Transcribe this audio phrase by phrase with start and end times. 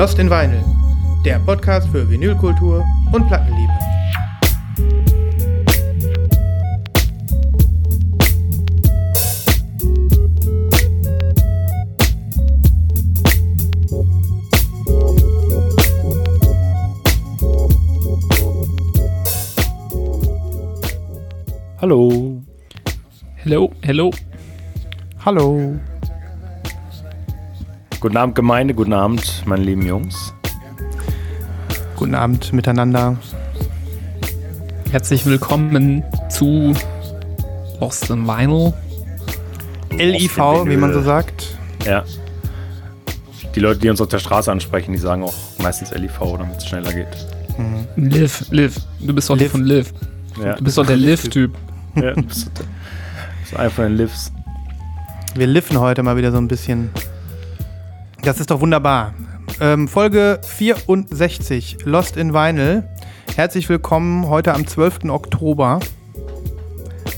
[0.00, 0.64] Lost in Vinyl,
[1.26, 3.70] der Podcast für Vinylkultur und Plattenliebe.
[21.82, 22.40] Hallo.
[23.36, 24.10] Hello, hello.
[25.26, 25.78] Hallo.
[28.00, 28.74] Guten Abend, Gemeinde.
[28.74, 30.34] Guten Abend, meine lieben Jungs.
[31.96, 33.16] Guten Abend miteinander.
[34.90, 36.72] Herzlich willkommen zu
[37.80, 38.72] Lost in Vinyl.
[39.92, 40.36] LIV,
[40.66, 41.56] wie man so sagt.
[41.84, 42.04] Ja.
[43.54, 46.66] Die Leute, die uns auf der Straße ansprechen, die sagen auch meistens LIV, damit es
[46.66, 47.08] schneller geht.
[47.96, 48.76] Liv, Liv.
[49.00, 49.50] Du bist doch Liv.
[49.50, 49.92] von Liv.
[50.42, 50.54] Ja.
[50.54, 51.52] Du bist doch der Liv-Typ.
[51.96, 52.64] ja du bist der-
[53.42, 54.32] bist einer von den Livs.
[55.34, 56.90] Wir liffen heute mal wieder so ein bisschen.
[58.22, 59.14] Das ist doch wunderbar.
[59.60, 62.84] Ähm, Folge 64, Lost in Vinyl.
[63.34, 65.04] Herzlich willkommen heute am 12.
[65.08, 65.80] Oktober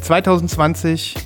[0.00, 1.16] 2020,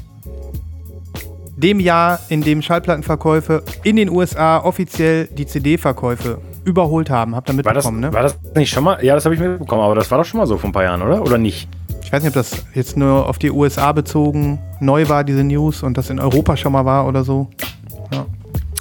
[1.57, 7.37] dem Jahr, in dem Schallplattenverkäufe in den USA offiziell die CD-Verkäufe überholt haben.
[7.37, 8.13] Habt ihr War das, mitbekommen, ne?
[8.13, 9.05] war das nicht schon mal?
[9.05, 10.85] Ja, das habe ich mitbekommen, aber das war doch schon mal so vor ein paar
[10.85, 11.21] Jahren, oder?
[11.21, 11.69] Oder nicht?
[12.03, 15.83] Ich weiß nicht, ob das jetzt nur auf die USA bezogen neu war, diese News,
[15.83, 17.51] und das in Europa schon mal war oder so.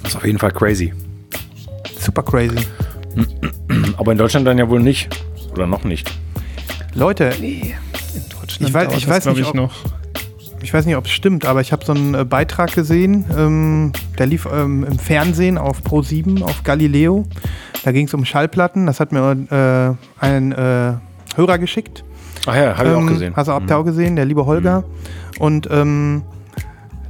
[0.02, 0.92] Das ist auf jeden Fall crazy.
[1.98, 2.58] Super crazy.
[3.96, 5.08] Aber in Deutschland dann ja wohl nicht.
[5.52, 6.10] Oder noch nicht.
[6.94, 7.72] Leute, In
[8.40, 9.74] Deutschland Ich weiß- ich weiß nicht, ich ob- noch.
[10.62, 13.92] ich weiß nicht, ob es stimmt, aber ich habe so einen äh, Beitrag gesehen, ähm,
[14.18, 17.24] der lief ähm, im Fernsehen auf Pro7, auf Galileo.
[17.84, 18.86] Da ging es um Schallplatten.
[18.86, 20.94] Das hat mir äh, ein äh,
[21.36, 22.04] Hörer geschickt.
[22.46, 23.36] Ach ja, habe ich auch Ähm, gesehen.
[23.36, 24.84] Hast du auch gesehen, der liebe Holger.
[25.38, 26.22] Und ähm,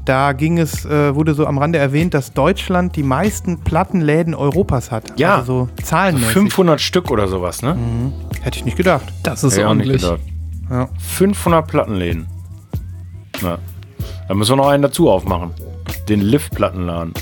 [0.06, 4.90] da ging es, äh, wurde so am Rande erwähnt, dass Deutschland die meisten Plattenläden Europas
[4.90, 5.18] hat.
[5.18, 5.36] Ja.
[5.36, 6.32] Also so zahlenmäßig.
[6.32, 7.76] 500 Stück oder sowas, ne?
[8.40, 9.04] Hätte ich nicht gedacht.
[9.22, 10.02] Das ist Hätte ich auch nicht ordentlich.
[10.02, 10.20] gedacht.
[10.70, 10.88] Ja.
[10.98, 12.26] 500 Plattenläden.
[13.42, 13.58] Na.
[14.28, 15.50] Da müssen wir noch einen dazu aufmachen.
[16.08, 17.12] Den Lift-Plattenladen.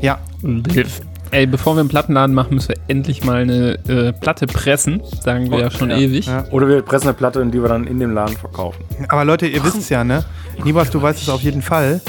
[0.00, 1.00] Ja, Liv.
[1.30, 5.02] Ey, bevor wir einen Plattenladen machen, müssen wir endlich mal eine äh, Platte pressen.
[5.20, 5.96] Sagen wir Oh, ja schon ja.
[5.96, 6.26] ewig.
[6.26, 6.44] Ja.
[6.52, 8.84] Oder wir pressen eine Platte, die wir dann in dem Laden verkaufen.
[9.08, 10.24] Aber Leute, ihr wisst es ja, ne?
[10.62, 12.00] Nibas, du weißt es auf jeden Fall.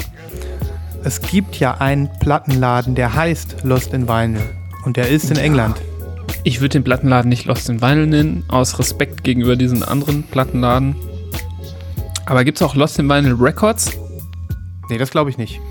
[1.06, 4.42] Es gibt ja einen Plattenladen, der heißt Lost in Vinyl.
[4.86, 5.80] Und der ist in England.
[6.44, 10.96] Ich würde den Plattenladen nicht Lost in Vinyl nennen, aus Respekt gegenüber diesen anderen Plattenladen.
[12.26, 13.92] Aber gibt es auch Lost in Vinyl Records?
[14.90, 15.62] Nee, das glaube ich nicht.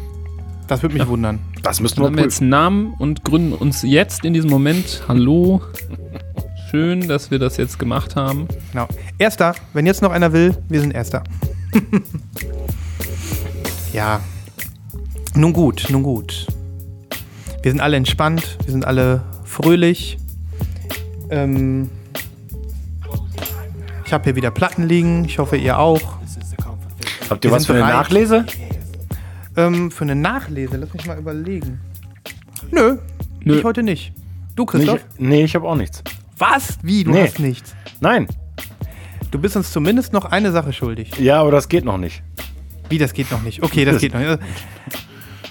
[0.69, 1.41] Das würde mich wundern.
[1.65, 4.51] Das müssten Dann wir haben wir jetzt einen Namen und gründen uns jetzt in diesem
[4.51, 5.03] Moment.
[5.09, 5.63] Hallo.
[6.71, 8.47] Schön, dass wir das jetzt gemacht haben.
[8.71, 8.87] Genau.
[9.19, 11.25] Erster, wenn jetzt noch einer will, wir sind Erster.
[13.93, 14.21] ja.
[15.37, 16.47] Nun gut, nun gut.
[17.63, 20.19] Wir sind alle entspannt, wir sind alle fröhlich.
[21.31, 21.91] Ähm,
[24.05, 26.01] ich habe hier wieder Platten liegen, ich hoffe ihr auch.
[27.31, 27.95] Habt ihr wir was für eine bereit.
[27.95, 28.45] Nachlese?
[29.57, 31.81] Ähm, für eine Nachlese, lass mich mal überlegen.
[32.71, 32.99] Nö,
[33.43, 33.59] Nö.
[33.59, 34.13] ich heute nicht.
[34.57, 35.01] Du, Nee, Christoph?
[35.15, 36.03] ich, nee, ich habe auch nichts.
[36.39, 36.79] Was?
[36.83, 37.03] Wie?
[37.05, 37.23] Du Nee.
[37.25, 37.75] hast nichts.
[38.01, 38.29] Nein.
[39.31, 41.17] Du bist uns zumindest noch eine Sache schuldig.
[41.19, 42.23] Ja, aber das geht noch nicht.
[42.89, 43.63] Wie, das geht noch nicht?
[43.63, 44.39] Okay, das geht noch nicht.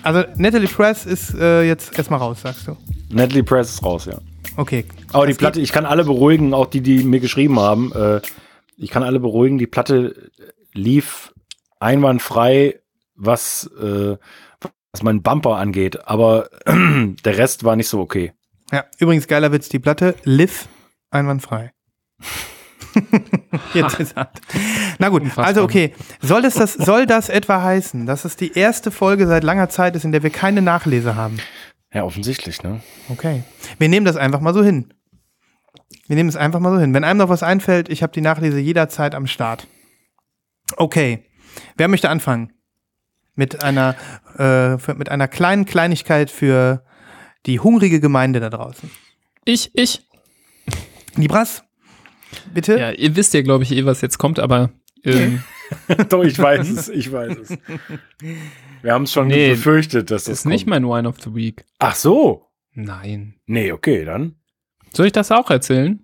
[0.04, 2.78] Also, Natalie Press ist äh, jetzt erstmal raus, sagst du.
[3.10, 4.18] Natalie Press ist raus, ja.
[4.58, 4.86] Okay.
[5.12, 7.92] Aber die Platte, ich kann alle beruhigen, auch die, die mir geschrieben haben.
[7.94, 8.22] Äh,
[8.78, 10.30] ich kann alle beruhigen, die Platte
[10.74, 11.34] lief
[11.80, 12.80] einwandfrei,
[13.16, 14.18] was, äh,
[14.92, 16.08] was meinen Bumper angeht.
[16.08, 18.34] Aber der Rest war nicht so okay.
[18.72, 20.68] Ja, übrigens, geiler Witz, die Platte Liv
[21.12, 21.72] einwandfrei.
[23.74, 24.32] Jetzt er.
[25.00, 25.46] Na gut, Unfassbar.
[25.46, 25.94] also okay.
[26.22, 29.96] Soll das, das, soll das etwa heißen, dass es die erste Folge seit langer Zeit
[29.96, 31.38] ist, in der wir keine Nachlese haben?
[31.94, 32.82] Ja, offensichtlich, ne?
[33.10, 33.44] Okay.
[33.78, 34.94] Wir nehmen das einfach mal so hin.
[36.08, 36.94] Wir nehmen es einfach mal so hin.
[36.94, 39.68] Wenn einem noch was einfällt, ich habe die Nachlese jederzeit am Start.
[40.76, 41.26] Okay.
[41.78, 42.52] Wer möchte anfangen?
[43.36, 43.96] Mit einer,
[44.38, 46.84] äh, für, mit einer kleinen Kleinigkeit für
[47.46, 48.90] die hungrige Gemeinde da draußen.
[49.46, 50.08] Ich, ich.
[51.16, 51.64] Libras,
[52.54, 52.80] bitte?
[52.80, 54.72] Ja, ihr wisst ja, glaube ich, eh, was jetzt kommt, aber
[55.04, 55.44] ähm,
[56.10, 57.58] Doch, ich weiß es, ich weiß es.
[58.82, 60.84] Wir haben es schon Nee, befürchtet, dass das das ist nicht kommt.
[60.84, 61.64] mein Wine of the Week.
[61.80, 62.48] Ach so.
[62.74, 63.36] Nein.
[63.46, 64.36] Nee, okay, dann.
[64.94, 66.00] Soll ich das auch erzählen?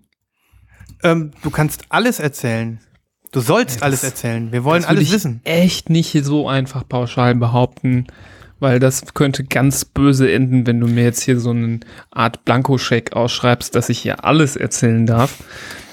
[1.02, 2.80] Ähm, du kannst alles erzählen.
[3.32, 4.50] Du sollst Das- alles erzählen.
[4.52, 5.40] Wir wollen alles ich wissen.
[5.44, 8.06] Echt nicht so einfach pauschal behaupten,
[8.58, 11.80] weil das könnte ganz böse enden, wenn du mir jetzt hier so eine
[12.10, 15.42] Art Blankoscheck ausschreibst, dass ich hier alles erzählen darf.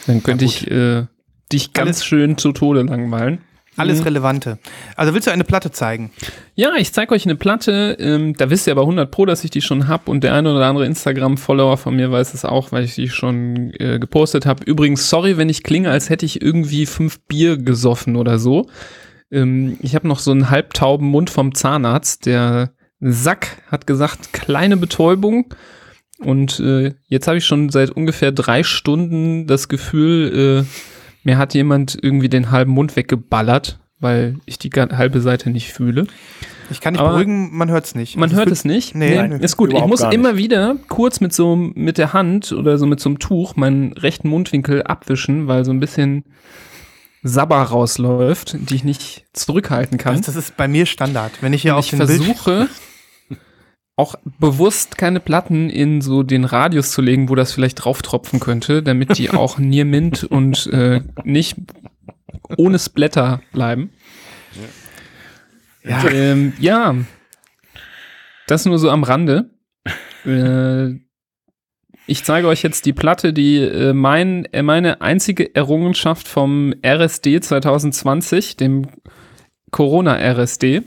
[0.07, 1.06] Dann könnte ich äh,
[1.51, 3.39] dich ganz Alles- schön zu Tode langweilen.
[3.80, 4.06] Alles Mhm.
[4.06, 4.57] Relevante.
[4.95, 6.09] Also willst du eine Platte zeigen?
[6.56, 7.95] Ja, ich zeige euch eine Platte.
[8.00, 10.51] Ähm, da wisst ihr aber 100 Pro, dass ich die schon hab und der eine
[10.56, 14.63] oder andere Instagram-Follower von mir weiß es auch, weil ich die schon äh, gepostet habe.
[14.63, 18.68] Übrigens, sorry, wenn ich klinge, als hätte ich irgendwie fünf Bier gesoffen oder so.
[19.30, 22.25] Ähm, ich habe noch so einen halbtauben Mund vom Zahnarzt.
[22.25, 25.54] Der Sack hat gesagt, kleine Betäubung.
[26.19, 30.67] Und äh, jetzt habe ich schon seit ungefähr drei Stunden das Gefühl, äh,
[31.23, 36.07] mir hat jemand irgendwie den halben Mund weggeballert, weil ich die halbe Seite nicht fühle.
[36.69, 38.17] Ich kann dich Aber beruhigen, man hört es nicht.
[38.17, 38.95] Man Also hört es nicht.
[38.95, 39.73] Nee, Nee, nee, ist gut.
[39.73, 40.13] Ich muss nicht.
[40.13, 43.93] immer wieder kurz mit so mit der Hand oder so mit so einem Tuch meinen
[43.93, 46.25] rechten Mundwinkel abwischen, weil so ein bisschen
[47.23, 50.17] Sabber rausläuft, die ich nicht zurückhalten kann.
[50.17, 51.31] Das, das ist bei mir Standard.
[51.41, 52.67] Wenn ich hier Und auf ich den Bild versuche
[53.97, 58.83] auch bewusst keine Platten in so den Radius zu legen, wo das vielleicht drauftropfen könnte,
[58.83, 61.57] damit die auch near mint und äh, nicht
[62.57, 63.89] ohne Splatter bleiben.
[65.83, 66.07] Ja.
[66.09, 66.95] Ähm, ja,
[68.45, 69.49] das nur so am Rande.
[70.25, 70.99] Äh,
[72.05, 77.41] ich zeige euch jetzt die Platte, die äh, mein, äh, meine einzige Errungenschaft vom RSD
[77.41, 78.88] 2020, dem
[79.71, 80.83] Corona-RSD,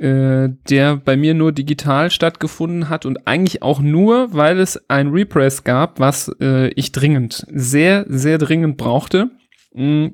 [0.00, 5.08] äh, der bei mir nur digital stattgefunden hat und eigentlich auch nur, weil es ein
[5.08, 9.30] Repress gab, was äh, ich dringend, sehr, sehr dringend brauchte.
[9.74, 10.06] Mm,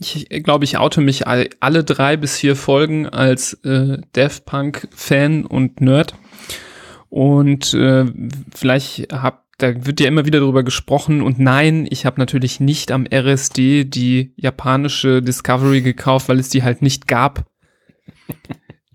[0.00, 5.46] Ich glaube, ich oute mich all, alle drei bis vier Folgen als äh, Daft Punk-Fan
[5.46, 6.14] und Nerd.
[7.08, 8.04] Und äh,
[8.54, 11.22] vielleicht hab, da wird ja immer wieder darüber gesprochen.
[11.22, 16.62] Und nein, ich habe natürlich nicht am RSD die japanische Discovery gekauft, weil es die
[16.62, 17.46] halt nicht gab.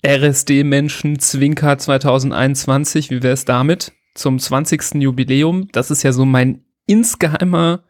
[0.05, 3.91] RSD-Menschen, Zwinker 2021, wie wäre es damit?
[4.13, 5.01] Zum 20.
[5.01, 5.67] Jubiläum.
[5.71, 7.83] Das ist ja so mein insgeheimer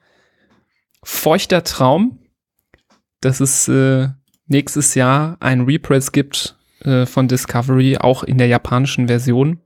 [1.04, 2.20] feuchter Traum,
[3.20, 4.08] dass es äh,
[4.48, 9.60] nächstes Jahr ein Repress gibt äh, von Discovery, auch in der japanischen Version.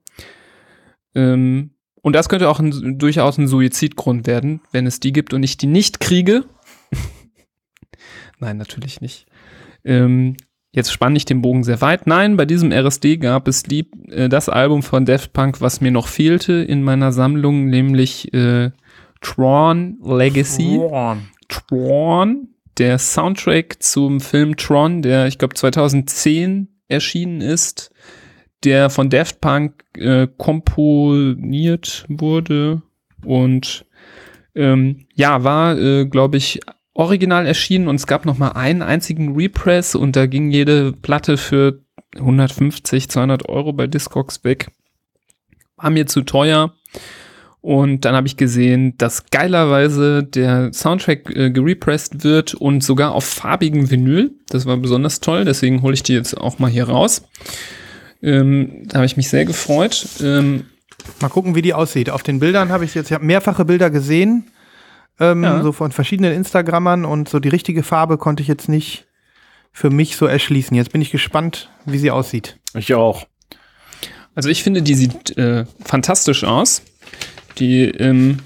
[1.14, 5.44] Ähm, und das könnte auch ein, durchaus ein Suizidgrund werden, wenn es die gibt und
[5.44, 6.46] ich die nicht kriege.
[8.40, 9.28] Nein, natürlich nicht.
[9.86, 10.36] Ähm,
[10.72, 12.08] jetzt spanne ich den Bogen sehr weit.
[12.08, 15.92] Nein, bei diesem RSD gab es die, äh, das Album von Daft Punk, was mir
[15.92, 18.72] noch fehlte in meiner Sammlung, nämlich äh,
[19.22, 20.80] Tron Legacy.
[21.48, 27.92] Tron, der Soundtrack zum Film Tron, der ich glaube 2010 erschienen ist,
[28.64, 32.82] der von Daft Punk äh, komponiert wurde
[33.26, 33.86] und
[34.56, 36.60] ähm, ja, war, äh, glaube ich,
[37.00, 41.38] original erschienen und es gab noch mal einen einzigen Repress und da ging jede Platte
[41.38, 41.80] für
[42.18, 44.72] 150, 200 Euro bei Discogs weg.
[45.78, 46.74] War mir zu teuer.
[47.62, 53.26] Und dann habe ich gesehen, dass geilerweise der Soundtrack äh, gerepressed wird und sogar auf
[53.26, 54.32] farbigen Vinyl.
[54.50, 57.24] Das war besonders toll, deswegen hole ich die jetzt auch mal hier raus.
[58.22, 60.06] Ähm, da habe ich mich sehr gefreut.
[60.22, 60.66] Ähm,
[61.22, 62.10] Mal gucken, wie die aussieht.
[62.10, 64.46] Auf den Bildern habe ich jetzt, ich habe mehrfache Bilder gesehen,
[65.20, 65.62] ähm, Ja.
[65.64, 69.06] so von verschiedenen Instagrammern und so die richtige Farbe konnte ich jetzt nicht
[69.72, 70.76] für mich so erschließen.
[70.76, 72.60] Jetzt bin ich gespannt, wie sie aussieht.
[72.74, 73.28] Ich auch.
[74.36, 76.82] also ich finde, die sieht äh, fantastisch aus.
[77.58, 78.40] Die, ähm,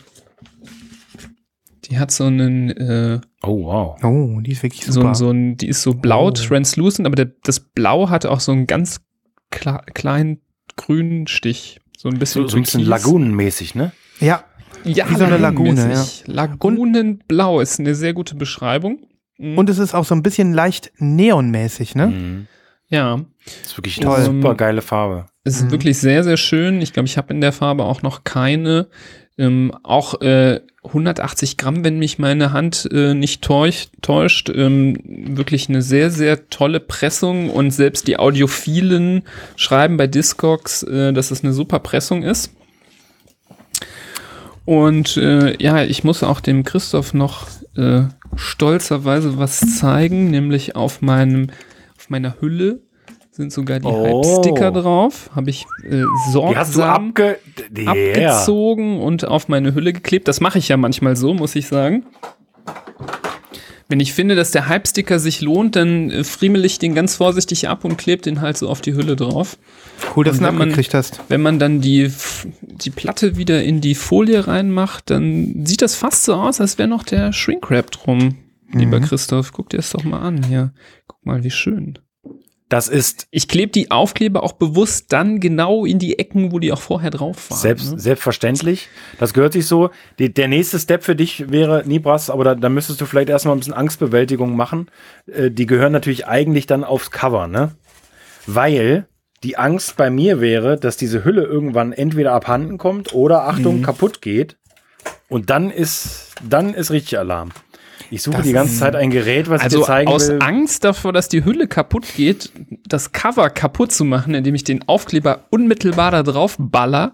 [1.85, 4.01] die hat so einen, äh, Oh, wow.
[4.03, 5.09] Oh, die ist wirklich so, super.
[5.09, 6.31] ein- so ein, die ist so blau, Oh.
[6.31, 9.01] translucent, aber der, das Blau hat auch so einen ganz
[9.49, 10.39] kleinen
[10.77, 11.79] grünen Stich.
[11.97, 13.91] So ein bisschen So, so ein bisschen lagunenmäßig, ne?
[14.19, 14.43] ja,
[14.85, 16.23] Ja, Wie so eine Lagune, lagunenmäßig.
[16.27, 18.99] Lagunenblau ist eine sehr gute Beschreibung.
[19.39, 19.57] Mhm.
[19.57, 22.07] und es ist auch so ein bisschen leicht neonmäßig, ne?
[22.07, 22.47] Mhm.
[22.87, 24.15] ja, Das ist wirklich Toll.
[24.15, 25.25] eine super geile Farbe.
[25.43, 25.71] es ist Mhm.
[25.71, 26.81] wirklich sehr, sehr schön.
[26.81, 28.87] Ich glaube, ich habe in der Farbe auch noch keine.
[29.39, 33.89] Ähm, auch äh, 180 Gramm, wenn mich meine Hand äh, nicht täuscht.
[34.03, 39.23] täuscht ähm, wirklich eine sehr, sehr tolle Pressung und selbst die Audiophilen
[39.55, 42.51] schreiben bei Discogs, äh, dass es eine super Pressung ist.
[44.65, 48.03] Und äh, ja, ich muss auch dem Christoph noch äh,
[48.35, 51.49] stolzerweise was zeigen, nämlich auf meinem,
[51.97, 52.81] auf meiner Hülle
[53.31, 54.23] sind sogar die Oh.
[54.23, 55.29] Halbsticker drauf.
[55.35, 57.37] Habe ich äh, sorgsam abge...
[57.75, 57.91] Yeah.
[57.91, 60.27] abgezogen und auf meine Hülle geklebt.
[60.27, 62.05] Das mache ich ja manchmal so, muss ich sagen.
[63.93, 67.69] Wenn ich finde, dass der Hype-Sticker sich lohnt, dann äh, friemel ich den ganz vorsichtig
[67.69, 69.59] ab und klebe den halt so auf die Hülle drauf.
[70.15, 71.21] Cool, dass du ihn abgekriegt hast.
[71.29, 72.11] Wenn man dann die,
[72.61, 76.87] die Platte wieder in die Folie reinmacht, dann sieht das fast so aus, als wäre
[76.87, 78.37] noch der Shrinkwrap drum.
[78.71, 79.03] Lieber Mhm.
[79.03, 80.73] Christoph, guck dir das doch mal an hier.
[81.05, 81.99] Guck mal, wie schön.
[82.73, 86.71] Das ist Ich klebe die Aufkleber auch bewusst dann genau in die Ecken, wo die
[86.71, 87.59] auch vorher drauf waren.
[87.59, 87.99] selbst, ne?
[87.99, 88.89] selbstverständlich.
[89.19, 89.91] Das gehört sich so.
[90.17, 93.55] Die, der nächste Step für dich wäre Nibras, aber da, da müsstest du vielleicht erstmal
[93.55, 94.89] ein bisschen Angstbewältigung machen.
[95.27, 97.75] Äh, die gehören natürlich eigentlich dann aufs Cover, ne?
[98.47, 99.07] Weil
[99.43, 103.83] die Angst bei mir wäre, dass diese Hülle irgendwann entweder abhanden kommt oder Achtung, Mhm.
[103.83, 104.57] kaputt geht.
[105.29, 107.49] Und dann ist, dann ist richtig Alarm.
[108.11, 110.39] Ich suche Das die ganze Zeit ein Gerät, was ich Also dir zeigen aus will.
[110.41, 112.51] Angst davor, dass die Hülle kaputt geht,
[112.87, 117.13] das Cover kaputt zu machen, indem ich den Aufkleber unmittelbar da drauf baller,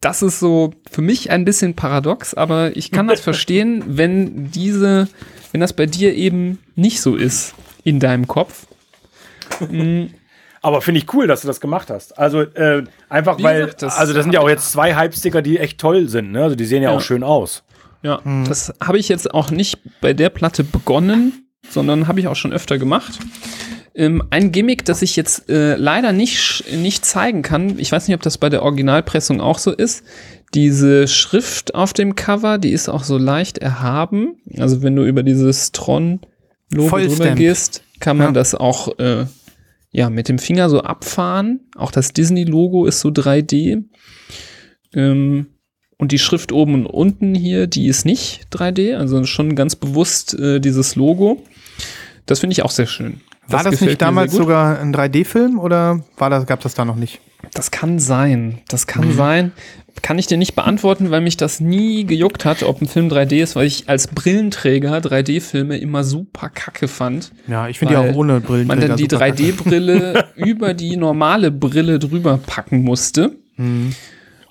[0.00, 5.08] das ist so für mich ein bisschen paradox, aber ich kann das verstehen, wenn diese,
[5.52, 8.66] wenn das bei dir eben nicht so ist in deinem Kopf.
[10.60, 12.18] Aber finde ich cool, dass du das gemacht hast.
[12.18, 15.40] Also äh, einfach Wie weil, gesagt, das also das sind ja auch jetzt zwei Hype-Sticker,
[15.40, 16.32] die echt toll sind.
[16.32, 16.42] Ne?
[16.42, 16.96] Also die sehen ja, Ja.
[16.96, 17.62] auch schön aus.
[18.02, 22.36] Ja, das habe ich jetzt auch nicht bei der Platte begonnen, sondern habe ich auch
[22.36, 23.18] schon öfter gemacht.
[23.94, 28.14] Ähm, ein Gimmick, das ich jetzt äh, leider nicht, nicht zeigen kann, ich weiß nicht,
[28.14, 30.04] ob das bei der Originalpressung auch so ist.
[30.54, 34.36] Diese Schrift auf dem Cover, die ist auch so leicht erhaben.
[34.56, 38.32] Also wenn du über dieses Tron-Logo drüber gehst, kann man Ja.
[38.32, 39.26] das auch äh,
[39.90, 41.68] ja, mit dem Finger so abfahren.
[41.76, 43.82] Auch das Disney-Logo ist so 3D.
[44.94, 45.46] Ähm,
[45.98, 50.38] und die Schrift oben und unten hier, die ist nicht 3D, also schon ganz bewusst
[50.38, 51.42] äh, dieses Logo.
[52.26, 53.20] Das finde ich auch sehr schön.
[53.48, 56.96] War das, gefällt nicht damals sogar ein 3D-Film oder war das, gab das da noch
[56.96, 57.20] nicht?
[57.54, 58.58] Das kann sein.
[58.68, 58.90] Das Mhm.
[58.90, 59.52] kann sein.
[60.02, 63.42] Kann ich dir nicht beantworten, weil mich das nie gejuckt hat, ob ein Film 3D
[63.42, 67.32] ist, weil ich als Brillenträger 3D-Filme immer super kacke fand.
[67.48, 68.68] Ja, ich finde die auch ohne Brillen.
[68.68, 73.36] Man dann die 3D-Brille über die normale Brille drüber packen musste.
[73.56, 73.94] Mhm.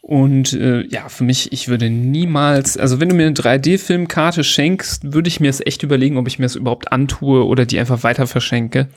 [0.07, 5.11] Und äh, ja, für mich, ich würde niemals, also wenn du mir eine 3D-Filmkarte schenkst,
[5.11, 8.03] würde ich mir es echt überlegen, ob ich mir es überhaupt antue oder die einfach
[8.03, 8.87] weiter verschenke,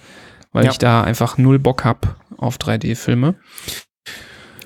[0.53, 0.71] weil Ja.
[0.71, 3.35] ich da einfach null Bock hab auf 3D-Filme.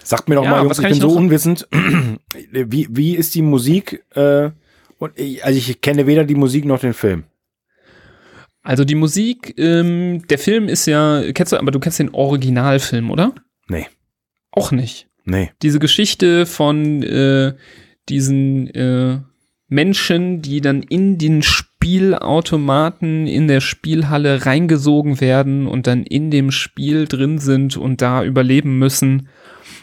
[0.02, 1.66] Sagt mir doch Ja, mal, Jungs, ich bin ich so unwissend.
[2.52, 4.04] wie, wie ist die Musik?
[4.14, 4.50] Äh,
[4.98, 7.24] und also ich kenne weder die Musik noch den Film.
[8.62, 13.10] Also die Musik, ähm, der Film ist ja, kennst du, aber du kennst den Originalfilm,
[13.10, 13.34] oder?
[13.66, 13.86] Nee.
[14.50, 15.08] Auch nicht.
[15.24, 15.50] Nee.
[15.62, 17.54] diese Geschichte von äh,
[18.08, 19.18] diesen äh,
[19.68, 26.50] Menschen, die dann in den Spielautomaten in der Spielhalle reingesogen werden und dann in dem
[26.50, 29.28] Spiel drin sind und da überleben müssen.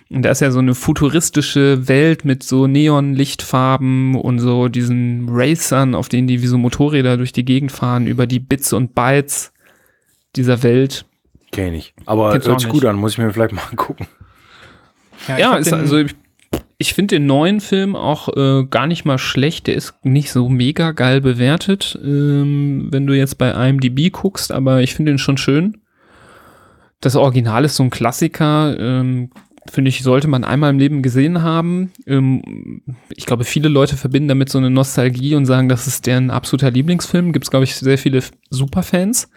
[0.10, 5.96] Und da ist ja so eine futuristische Welt mit so Neonlichtfarben und so diesen Racern,
[5.96, 9.54] auf denen die wie so Motorräder durch die Gegend fahren, über die Bits und Bytes
[10.36, 11.06] dieser Welt.
[11.52, 11.94] Kenne ich.
[12.06, 14.08] Aber hört sich gut an, muss ich mir vielleicht mal angucken.
[15.28, 16.16] Ja, ich Ja, ist also ich,
[16.78, 19.68] ich finde den neuen Film auch äh, gar nicht mal schlecht.
[19.68, 24.82] Der ist nicht so mega geil bewertet, ähm, wenn du jetzt bei IMDb guckst, aber
[24.82, 25.78] ich finde ihn schon schön.
[27.00, 28.78] Das Original ist so ein Klassiker.
[28.80, 29.30] Ähm,
[29.70, 31.92] finde ich, sollte man einmal im Leben gesehen haben.
[32.08, 32.82] Ähm,
[33.16, 36.72] ich glaube, viele Leute verbinden damit so eine Nostalgie und sagen, das ist deren absoluter
[36.72, 37.32] Lieblingsfilm.
[37.32, 39.30] Gibt es, glaube ich, sehr viele Superfans.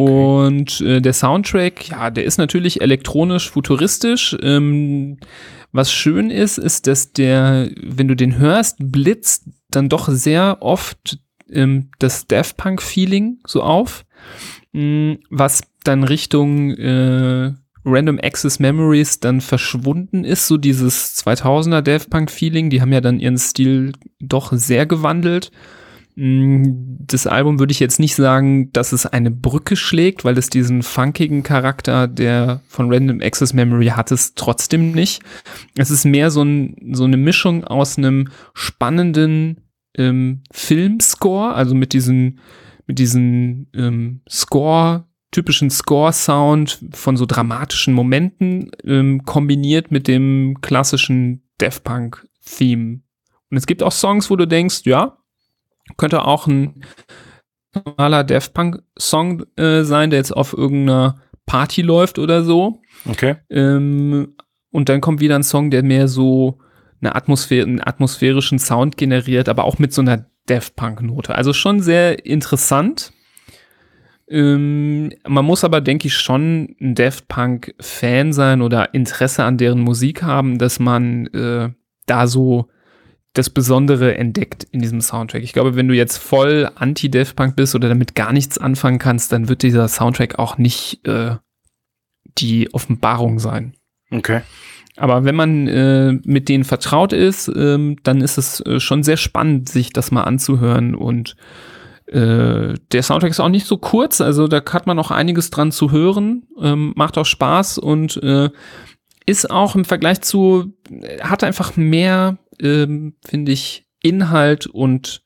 [0.00, 4.36] Mm, Und äh, der Soundtrack, ja, der ist natürlich elektronisch futuristisch.
[4.42, 5.18] Ähm,
[5.72, 11.18] was schön ist, ist, dass der, wenn du den hörst, blitzt dann doch sehr oft
[11.50, 14.04] ähm, das Daft Punk-Feeling so auf,
[14.72, 17.52] Mm, was dann Richtung äh,
[17.84, 22.70] Random Access Memories dann verschwunden ist, so dieses 2000er Daft Punk Feeling.
[22.70, 25.50] Die haben ja dann ihren Stil doch sehr gewandelt.
[26.20, 30.50] Mm, Das Album würde ich jetzt nicht sagen, dass es eine Brücke schlägt, weil es
[30.50, 35.22] diesen funkigen Charakter, der von Random Access Memory hat es trotzdem nicht.
[35.76, 39.62] Es ist mehr so, ein, so eine Mischung aus einem spannenden
[39.96, 42.38] ähm, Filmscore, also mit diesen,
[42.86, 51.48] mit diesen ähm, Score, typischen Score-Sound von so dramatischen Momenten ähm, kombiniert mit dem klassischen
[51.56, 53.00] Daft Punk-Theme.
[53.50, 55.16] Und es gibt auch Songs, wo du denkst, ja,
[55.96, 56.84] könnte auch ein
[57.74, 62.80] normaler Daft Punk-Song äh, sein, der jetzt auf irgendeiner Party läuft oder so.
[63.08, 63.36] Okay.
[63.48, 64.34] Ähm,
[64.70, 66.58] und dann kommt wieder ein Song, der mehr so
[67.00, 71.34] eine Atmosphäre, einen atmosphärischen Sound generiert, aber auch mit so einer Daft Punk-Note.
[71.34, 73.12] Also schon sehr interessant.
[74.28, 79.80] Ähm, man muss aber, denke ich, schon ein Daft Punk-Fan sein oder Interesse an deren
[79.80, 81.70] Musik haben, dass man äh,
[82.06, 82.68] da so
[83.32, 85.42] das Besondere entdeckt in diesem Soundtrack.
[85.42, 89.32] Ich glaube, wenn du jetzt voll anti-Daft Punk bist oder damit gar nichts anfangen kannst,
[89.32, 91.36] dann wird dieser Soundtrack auch nicht äh,
[92.38, 93.74] die Offenbarung sein.
[94.10, 94.40] Okay.
[94.96, 99.16] Aber wenn man äh, mit denen vertraut ist, ähm, dann ist es äh, schon sehr
[99.16, 101.36] spannend, sich das mal anzuhören und
[102.10, 105.70] Äh, der Soundtrack ist auch nicht so kurz, also da hat man noch einiges dran
[105.70, 108.50] zu hören, ähm, macht auch Spaß und äh,
[109.26, 110.72] ist auch im Vergleich zu,
[111.20, 115.22] hat einfach mehr, ähm, finde ich, Inhalt und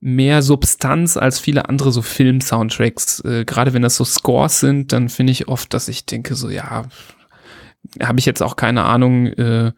[0.00, 3.20] mehr Substanz als viele andere so Film-Soundtracks.
[3.20, 6.50] Äh, Gerade wenn das so Scores sind, dann finde ich oft, dass ich denke, so
[6.50, 6.84] ja,
[8.02, 9.72] habe ich jetzt auch keine Ahnung, äh,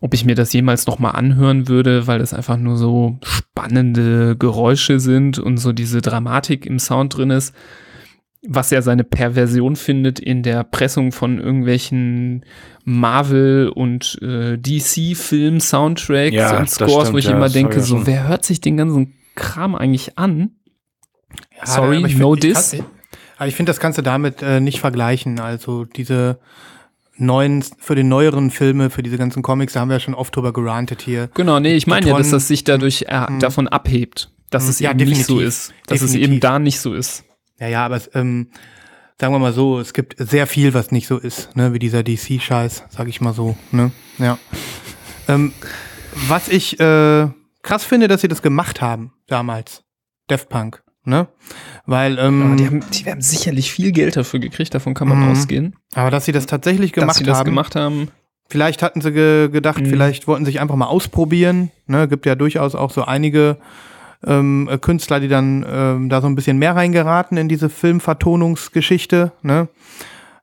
[0.00, 4.36] ob ich mir das jemals noch mal anhören würde, weil das einfach nur so spannende
[4.36, 7.54] Geräusche sind und so diese Dramatik im Sound drin ist,
[8.46, 12.44] was ja seine Perversion findet in der Pressung von irgendwelchen
[12.84, 17.78] Marvel und äh, DC Film Soundtracks Ja, und Scores, stimmt, wo ich ja, immer denke,
[17.78, 18.06] ich so schon.
[18.06, 20.50] wer hört sich den ganzen Kram eigentlich an?
[21.56, 22.70] Ja, Sorry, aber ich no find- ich diss.
[22.72, 22.86] kann-
[23.38, 25.38] Aber ich finde, das kannst du damit äh, nicht vergleichen.
[25.40, 26.38] Also diese
[27.16, 30.34] neuen, für die neueren Filme, für diese ganzen Comics, da haben wir ja schon oft
[30.34, 31.28] drüber gerantet hier.
[31.34, 34.70] Genau, nee, ich meine ja, dass das sich dadurch äh, davon abhebt, dass Mhm.
[34.70, 35.48] es Ja, eben nicht so definitiv.
[35.48, 36.30] ist, dass es Definitiv.
[36.32, 37.24] eben da nicht so ist.
[37.62, 38.48] Ja, ja, aber es, ähm,
[39.20, 42.02] sagen wir mal so, es gibt sehr viel, was nicht so ist, ne, wie dieser
[42.02, 44.36] DC-Scheiß, sag ich mal so, ne, ja.
[45.28, 45.52] ähm,
[46.26, 47.28] was ich äh,
[47.62, 49.84] krass finde, dass sie das gemacht haben damals,
[50.28, 51.28] Def Punk, ne,
[51.86, 55.20] weil, ähm, Aber die haben, die haben sicherlich viel Geld dafür gekriegt, davon kann man
[55.20, 55.28] Mhm.
[55.30, 55.76] ausgehen.
[55.94, 58.08] aber dass sie das tatsächlich dass gemacht sie das haben, gemacht haben.
[58.48, 59.86] Vielleicht hatten sie ge gedacht, Mhm.
[59.86, 61.70] vielleicht wollten sie sich einfach mal ausprobieren.
[61.86, 63.58] Ne, gibt ja durchaus auch so einige
[64.26, 69.32] ähm, äh, Künstler, die dann ähm, da so ein bisschen mehr reingeraten in diese Filmvertonungsgeschichte.
[69.42, 69.68] Ne?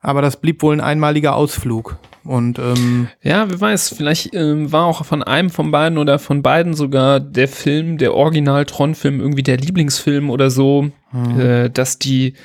[0.01, 1.97] Aber das blieb wohl ein einmaliger Ausflug.
[2.23, 6.41] Und ähm, Ja, wer weiß, vielleicht ähm, war auch von einem von beiden oder von
[6.43, 11.39] beiden sogar der Film, der Original-Tron-Film, irgendwie der Lieblingsfilm oder so, Mhm.
[11.39, 12.35] äh, dass die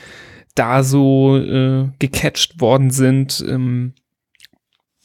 [0.54, 3.44] da so äh, gecatcht worden sind.
[3.46, 3.92] Ähm,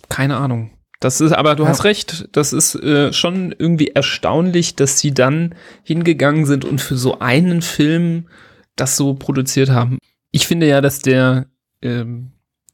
[0.07, 0.71] keine Ahnung.
[0.99, 1.69] Das ist, aber du Ja.
[1.69, 6.97] hast recht, das ist äh, schon irgendwie erstaunlich, dass sie dann hingegangen sind und für
[6.97, 8.25] so einen Film
[8.75, 9.97] das so produziert haben.
[10.31, 11.47] Ich finde ja, dass der,
[11.81, 12.31] ähm,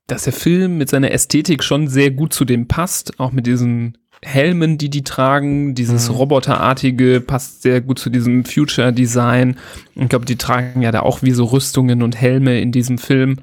[0.08, 3.98] dass der Film mit seiner Ästhetik schon sehr gut zu dem passt, auch mit diesen
[4.24, 6.16] Helmen, die die tragen, dieses Mhm.
[6.16, 9.58] Roboterartige passt sehr gut zu diesem Future-Design.
[9.96, 13.38] Ich glaube, die tragen ja da auch wie so Rüstungen und Helme in diesem Film.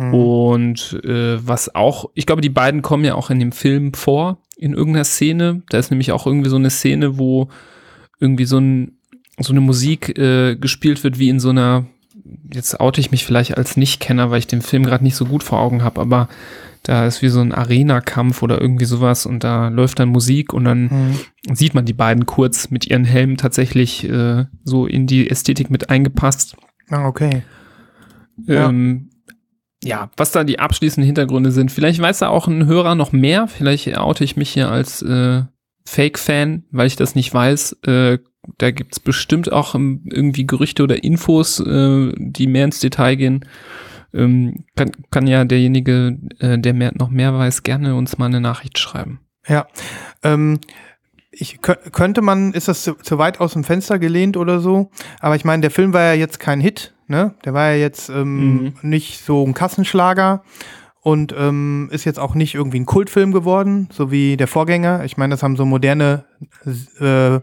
[0.00, 0.14] Hm.
[0.14, 4.38] Und äh, was auch, ich glaube, die beiden kommen ja auch in dem Film vor,
[4.56, 5.62] in irgendeiner Szene.
[5.68, 7.48] Da ist nämlich auch irgendwie so eine Szene, wo
[8.18, 8.92] irgendwie so, ein,
[9.38, 11.84] so eine Musik äh, gespielt wird, wie in so einer,
[12.50, 15.42] jetzt oute ich mich vielleicht als Nichtkenner, weil ich den Film gerade nicht so gut
[15.42, 16.30] vor Augen habe, aber
[16.82, 20.64] da ist wie so ein Arena-Kampf oder irgendwie sowas und da läuft dann Musik und
[20.64, 21.54] dann Hm.
[21.54, 25.90] sieht man die beiden kurz mit ihren Helmen tatsächlich äh, so in die Ästhetik mit
[25.90, 26.56] eingepasst.
[26.88, 27.42] Ah, okay.
[28.48, 29.09] Ähm,
[29.82, 31.72] ja, was da die abschließenden Hintergründe sind.
[31.72, 33.48] Vielleicht weiß da auch ein Hörer noch mehr.
[33.48, 35.42] Vielleicht oute ich mich hier als äh,
[35.86, 37.78] Fake-Fan, weil ich das nicht weiß.
[37.86, 38.18] Äh,
[38.58, 43.44] da gibt's bestimmt auch ähm, irgendwie Gerüchte oder Infos, äh, die mehr ins Detail gehen.
[44.12, 48.40] Ähm, kann, kann ja derjenige, äh, der mehr, noch mehr weiß, gerne uns mal eine
[48.40, 49.20] Nachricht schreiben.
[49.46, 49.66] Ja.
[50.22, 50.58] Ähm,
[51.30, 54.90] ich kö- könnte man, ist das zu, zu weit aus dem Fenster gelehnt oder so?
[55.20, 57.34] Aber ich meine, der Film war ja jetzt kein Hit, ne?
[57.44, 58.72] Der war ja jetzt ähm, Mhm.
[58.82, 60.42] nicht so ein Kassenschlager
[61.02, 65.04] und ähm, ist jetzt auch nicht irgendwie ein Kultfilm geworden, so wie der Vorgänger.
[65.04, 66.24] Ich meine, das haben so moderne
[67.00, 67.40] äh,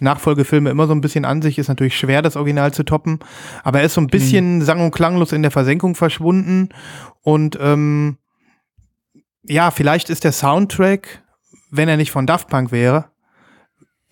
[0.00, 1.58] Nachfolgefilme immer so ein bisschen an sich.
[1.58, 3.18] Ist natürlich schwer, das Original zu toppen.
[3.64, 6.68] Aber er ist so ein bisschen sang- und klanglos in der Versenkung verschwunden.
[7.22, 8.18] Und ähm,
[9.42, 11.22] ja, vielleicht ist der Soundtrack,
[11.70, 13.06] wenn er nicht von Daft Punk wäre,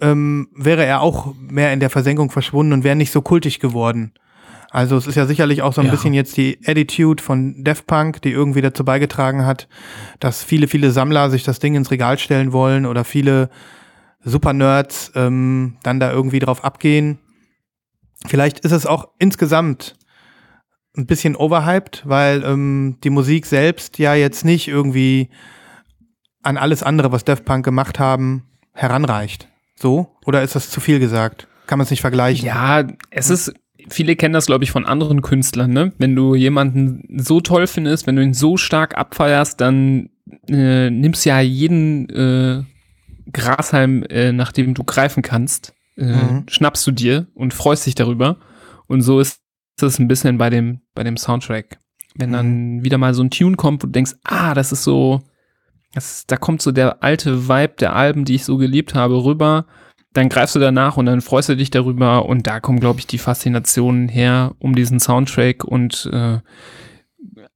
[0.00, 4.12] ähm, wäre er auch mehr in der Versenkung verschwunden und wäre nicht so kultig geworden.
[4.70, 5.90] Also es ist ja sicherlich auch so ein Ja.
[5.92, 9.68] bisschen jetzt die Attitude von Daft Punk, die irgendwie dazu beigetragen hat,
[10.20, 13.48] dass viele, viele Sammler sich das Ding ins Regal stellen wollen oder viele
[14.24, 17.18] Super-Nerds ähm, dann da irgendwie drauf abgehen.
[18.26, 19.96] Vielleicht ist es auch insgesamt
[20.96, 25.28] ein bisschen overhyped, weil ähm, die Musik selbst ja jetzt nicht irgendwie
[26.42, 29.48] an alles andere, was Daft Punk gemacht haben, heranreicht.
[29.76, 30.16] So?
[30.24, 31.46] Oder ist das zu viel gesagt?
[31.66, 32.46] Kann man es nicht vergleichen?
[32.46, 33.52] Ja, es ist,
[33.88, 35.92] viele kennen das, glaube ich, von anderen Künstlern, ne?
[35.98, 40.10] Wenn du jemanden so toll findest, wenn du ihn so stark abfeierst, dann
[40.48, 42.62] äh, nimmst ja jeden äh,
[43.32, 46.44] Grashalm, äh, nach dem du greifen kannst, äh, Mhm.
[46.48, 48.38] schnappst du dir und freust dich darüber.
[48.86, 49.40] Und so ist
[49.80, 51.78] es ein bisschen bei dem, bei dem Soundtrack.
[52.14, 55.20] Wenn dann wieder mal so ein Tune kommt, wo du denkst, ah, das ist so,
[55.92, 59.66] das, da kommt so der alte Vibe der Alben, die ich so geliebt habe, rüber.
[60.16, 63.06] Dann greifst du danach und dann freust du dich darüber und da kommen, glaube ich,
[63.06, 66.38] die Faszinationen her um diesen Soundtrack und äh,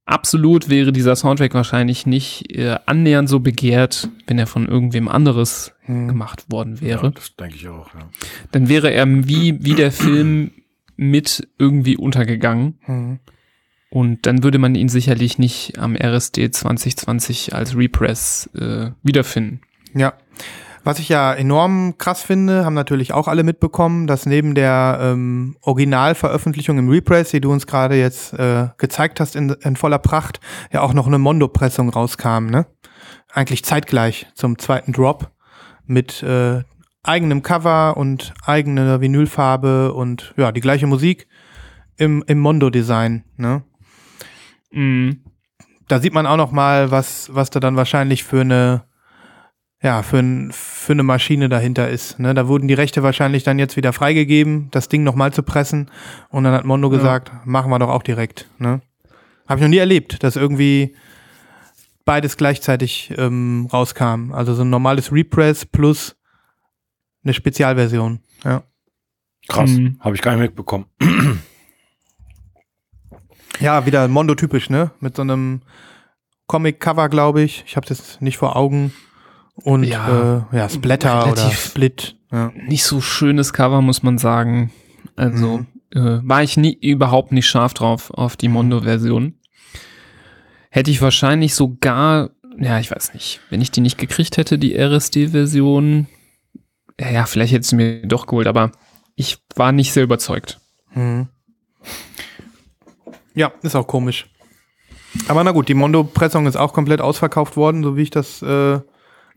[0.05, 5.73] absolut wäre dieser Soundtrack wahrscheinlich nicht äh, annähernd so begehrt, wenn er von irgendwem anderes
[5.85, 6.07] Hm.
[6.07, 7.11] gemacht worden Ja, wäre.
[7.11, 7.87] das denke ich auch.
[7.95, 8.09] Ja.
[8.51, 10.51] Dann wäre er wie, wie der Film
[10.95, 12.77] mit irgendwie untergegangen.
[12.85, 13.19] Mhm.
[13.89, 19.61] Und dann würde man ihn sicherlich nicht am RSD 2020 als Repress äh, wiederfinden.
[19.95, 20.13] Ja.
[20.83, 25.55] Was ich ja enorm krass finde, haben natürlich auch alle mitbekommen, dass neben der ähm,
[25.61, 30.39] Originalveröffentlichung im Repress, die du uns gerade jetzt äh, gezeigt hast in, in voller Pracht,
[30.71, 32.65] ja auch noch eine Mondo-Pressung rauskam, ne?
[33.31, 35.31] Eigentlich zeitgleich zum zweiten Drop
[35.85, 36.63] mit äh,
[37.03, 41.27] eigenem Cover und eigener Vinylfarbe und ja, die gleiche Musik
[41.95, 43.63] im, im Mondo-Design, ne?
[44.71, 45.21] Mhm.
[45.87, 48.85] Da sieht man auch noch mal, was, was da dann wahrscheinlich für eine
[49.81, 52.19] ja, für, ein, für eine Maschine dahinter ist.
[52.19, 52.33] Ne?
[52.33, 55.89] Da wurden die Rechte wahrscheinlich dann jetzt wieder freigegeben, das Ding nochmal zu pressen.
[56.29, 56.97] Und dann hat Mondo Ja.
[56.97, 58.47] gesagt, machen wir doch auch direkt.
[58.59, 58.81] Ne?
[59.47, 60.95] Habe ich noch nie erlebt, dass irgendwie
[62.05, 64.31] beides gleichzeitig ähm, rauskam.
[64.33, 66.15] Also so ein normales Repress plus
[67.23, 68.19] eine Spezialversion.
[68.43, 68.63] Ja,
[69.47, 69.97] Krass, Mhm.
[69.99, 70.85] habe ich gar nicht mitbekommen.
[73.59, 74.91] ja wieder Mondo-typisch, ne?
[74.99, 75.61] Mit so einem
[76.47, 77.63] Comic-Cover, glaube ich.
[77.65, 78.93] Ich habe das nicht vor Augen.
[79.55, 82.15] Und Ja, äh, ja Splatter oder relativ- Split.
[82.31, 82.51] Ja.
[82.55, 84.71] Nicht so schönes Cover, muss man sagen.
[85.15, 85.67] Also Mhm.
[85.93, 89.35] äh, war ich nie überhaupt nicht scharf drauf auf die Mondo-Version.
[90.69, 94.73] Hätte ich wahrscheinlich sogar, ja, ich weiß nicht, wenn ich die nicht gekriegt hätte, die
[94.77, 96.07] RSD-Version,
[96.99, 98.71] ja, ja, vielleicht hätte sie mir doch geholt, aber
[99.15, 100.59] ich war nicht sehr überzeugt.
[100.93, 101.27] Mhm.
[103.35, 104.27] Ja, ist auch komisch.
[105.27, 108.79] Aber na gut, die Mondo-Pressung ist auch komplett ausverkauft worden, so wie ich das äh,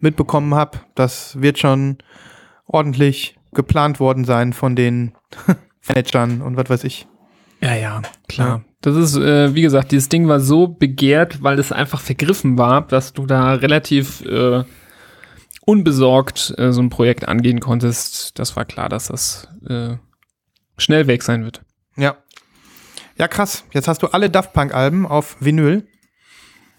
[0.05, 0.79] mitbekommen habe.
[0.95, 1.99] Das wird schon
[2.67, 5.13] ordentlich geplant worden sein von den
[5.89, 7.09] Managern und was weiß ich.
[7.61, 8.65] Ja, ja, klar.
[8.81, 12.87] Das ist, äh, wie gesagt, dieses Ding war so begehrt, weil es einfach vergriffen war,
[12.87, 14.65] dass du da relativ äh,
[15.65, 18.39] unbesorgt äh, so ein Projekt angehen konntest.
[18.39, 19.97] Das war klar, dass das äh,
[20.77, 21.63] schnell weg sein wird.
[21.97, 22.17] Ja.
[23.17, 23.65] Ja, krass.
[23.73, 25.87] Jetzt hast du alle Daft Punk-Alben auf Vinyl,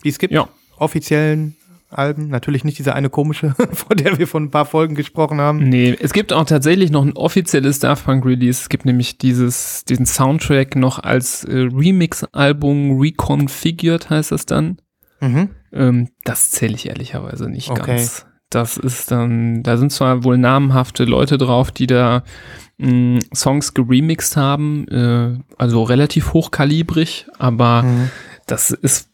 [0.03, 0.33] die es gibt.
[0.33, 0.47] Ja.
[0.77, 1.55] Offiziellen
[1.97, 2.27] Alben.
[2.27, 5.59] Natürlich nicht diese eine komische, von der wir vor ein paar Folgen gesprochen haben.
[5.69, 8.61] Nee, es gibt auch tatsächlich noch ein offizielles Daft Punk Release.
[8.61, 14.77] Es gibt nämlich dieses, diesen Soundtrack noch als äh, Remix-Album Reconfigured heißt das dann.
[15.21, 15.49] Mhm.
[15.73, 17.85] Ähm, das zähle ich ehrlicherweise nicht Okay.
[17.97, 18.25] ganz.
[18.51, 22.23] Das ist dann, da sind zwar wohl namhafte Leute drauf, die da
[22.77, 28.09] mh, Songs geremixed haben, äh, also relativ hochkalibrig, aber Mhm.
[28.45, 29.09] Das ist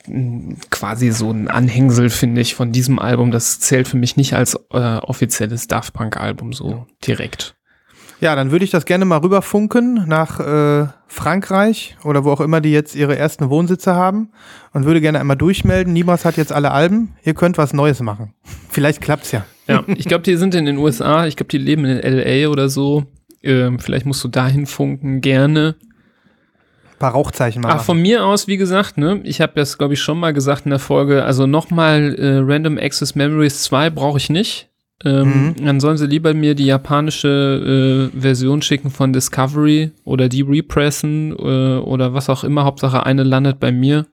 [0.70, 3.32] quasi so ein Anhängsel, finde ich, von diesem Album.
[3.32, 7.56] Das zählt für mich nicht als äh, offizielles Daft Punk-Album so direkt.
[8.20, 12.62] Ja, dann würde ich das gerne mal rüberfunken nach äh, Frankreich oder wo auch immer
[12.62, 14.30] die jetzt ihre ersten Wohnsitze haben
[14.74, 15.92] und würde gerne einmal durchmelden.
[15.92, 17.16] Niemals hat jetzt alle Alben.
[17.24, 18.34] Ihr könnt was Neues machen.
[18.70, 19.44] Vielleicht klappt's ja.
[19.68, 22.70] Ja, ich glaube, die sind in den USA, ich glaube, die leben in LA oder
[22.70, 23.06] so.
[23.42, 25.76] Ähm, vielleicht musst du dahin funken, gerne.
[27.02, 27.72] Paar Rauchzeichen mal.
[27.72, 30.66] Ach, von mir aus, wie gesagt, ne, ich habe das, glaube ich, schon mal gesagt
[30.66, 34.70] in der Folge, also nochmal äh, Random Access Memories 2 brauche ich nicht.
[35.04, 40.44] Ähm, Dann sollen sie lieber mir die japanische äh, Version schicken von Discovery oder die
[40.44, 42.66] repressen äh, oder was auch immer.
[42.66, 44.06] Hauptsache eine landet bei mir.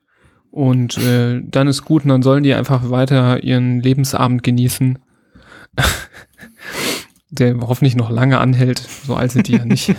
[0.51, 4.99] Und äh, dann ist gut und dann sollen die einfach weiter ihren Lebensabend genießen.
[7.31, 8.79] Der hoffentlich noch lange anhält.
[8.79, 9.95] So alt sind die ja nicht.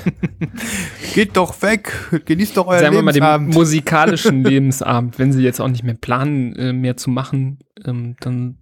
[1.14, 1.94] Geht doch weg.
[2.26, 5.20] Genießt doch euer Sagen wir mal den musikalischen Lebensabend.
[5.20, 8.58] Wenn sie jetzt auch nicht mehr planen, äh, mehr zu machen, ähm, dann,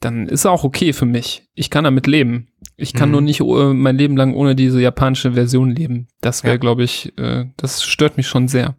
[0.00, 1.48] dann ist auch okay für mich.
[1.54, 2.48] Ich kann damit leben.
[2.76, 3.12] Ich kann Mhm.
[3.12, 6.08] nur nicht äh, mein Leben lang ohne diese japanische Version leben.
[6.22, 6.58] Das wäre, Ja.
[6.58, 8.74] glaube ich, äh, das stört mich schon sehr.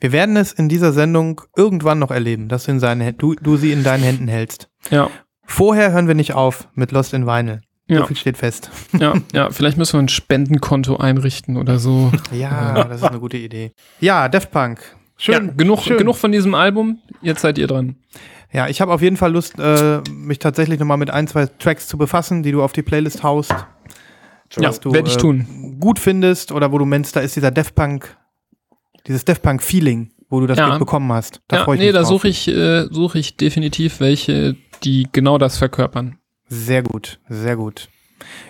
[0.00, 3.56] Wir werden es in dieser Sendung irgendwann noch erleben, dass du, in seinen, du, du
[3.56, 4.68] sie in deinen Händen hältst.
[4.90, 5.10] Ja,
[5.50, 7.62] Vorher hören wir nicht auf mit Lost in Vinyl.
[7.88, 8.70] So ja, viel steht fest.
[8.98, 9.50] ja, ja.
[9.50, 12.12] Vielleicht müssen wir ein Spendenkonto einrichten oder so.
[12.32, 13.72] Ja, das ist eine gute Idee.
[14.00, 14.80] Ja, Daft Punk.
[15.16, 15.46] Schön.
[15.46, 15.96] ja, genug, schön.
[15.98, 17.00] genug von diesem Album.
[17.22, 17.96] Jetzt seid ihr dran.
[18.52, 21.88] Ja, ich habe auf jeden Fall Lust, äh, mich tatsächlich nochmal mit ein, zwei Tracks
[21.88, 23.50] zu befassen, die du auf die Playlist haust.
[23.50, 25.76] Ja, was du werd ich äh, tun.
[25.80, 28.16] gut findest oder wo du meinst, da ist dieser Daft Punk,
[29.06, 30.78] dieses Daft Punk Feeling, wo du das Ja.
[30.78, 31.40] Bekommen hast.
[31.48, 35.36] Da ja, ich nee, mich da suche ich, äh, suche ich definitiv welche, die genau
[35.38, 36.17] das verkörpern.
[36.48, 37.88] Sehr gut, sehr gut.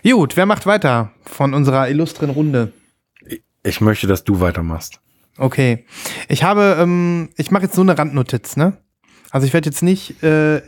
[0.03, 2.73] Gut, wer macht weiter von unserer illustren Runde?
[3.63, 5.01] Ich möchte, dass du weitermachst.
[5.37, 5.85] Okay.
[6.29, 8.77] Ich habe, ähm, ich mache jetzt so eine Randnotiz, ne?
[9.31, 10.63] Also ich werde jetzt nicht äh,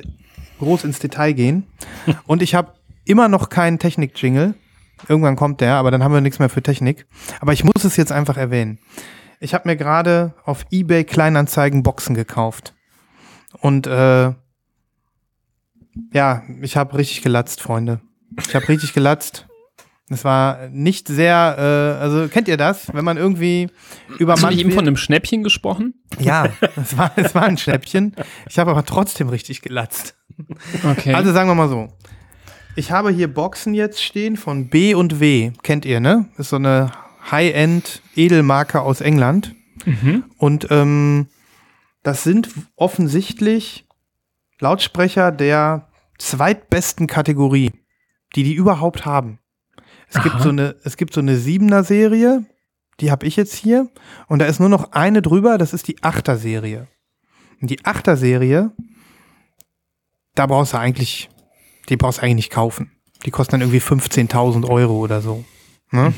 [0.59, 1.67] groß ins Detail gehen.
[2.27, 4.55] Und ich habe immer noch keinen Technik-Jingle.
[5.09, 7.07] Irgendwann kommt der, aber dann haben wir nichts mehr für Technik.
[7.41, 8.79] Aber ich muss es jetzt einfach erwähnen.
[9.41, 12.75] Ich habe mir gerade auf eBay Kleinanzeigen Boxen gekauft.
[13.61, 14.33] Und äh,
[16.13, 18.01] ja, ich habe richtig gelatzt, Freunde.
[18.39, 19.47] Ich habe richtig gelatzt.
[20.13, 23.69] Es war nicht sehr, äh, also kennt ihr das, wenn man irgendwie
[24.27, 25.95] Hast du nicht eben von einem Schnäppchen gesprochen?
[26.19, 28.17] Ja, es war, es war ein Schnäppchen.
[28.49, 30.17] Ich habe aber trotzdem richtig gelatzt.
[30.85, 31.15] Okay.
[31.15, 31.89] Also sagen wir mal so.
[32.75, 35.53] Ich habe hier Boxen jetzt stehen von B und W.
[35.63, 36.29] Kennt ihr, ne?
[36.39, 36.93] Ist so eine
[37.31, 39.55] High-End-Edelmarke aus England.
[39.85, 40.25] mhm.
[40.39, 41.29] Und ähm,
[42.03, 43.87] das sind offensichtlich
[44.61, 47.73] Lautsprecher der zweitbesten Kategorie,
[48.37, 49.39] die die überhaupt haben.
[50.09, 50.43] Es gibt Aha.
[50.43, 52.45] so eine, es gibt so eine Siebener Serie,
[53.01, 53.89] die habe ich jetzt hier,
[54.29, 56.89] und da ist nur noch eine drüber, das ist die Achter Serie.
[57.61, 58.73] Und die Achter Serie,
[60.35, 61.31] da brauchst du eigentlich,
[61.89, 62.93] die brauchst du eigentlich nicht kaufen.
[63.25, 65.45] Die kosten dann irgendwie 15.000 Euro oder so.
[65.91, 66.13] Ne?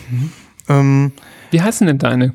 [0.68, 1.12] Ähm,
[1.50, 2.34] Wie heißen denn deine?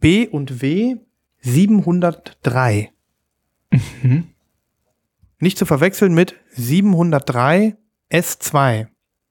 [0.00, 0.96] B und W
[1.40, 2.92] 703.
[4.02, 4.31] Mhm.
[5.42, 7.76] Nicht zu verwechseln mit 703
[8.12, 8.86] S2.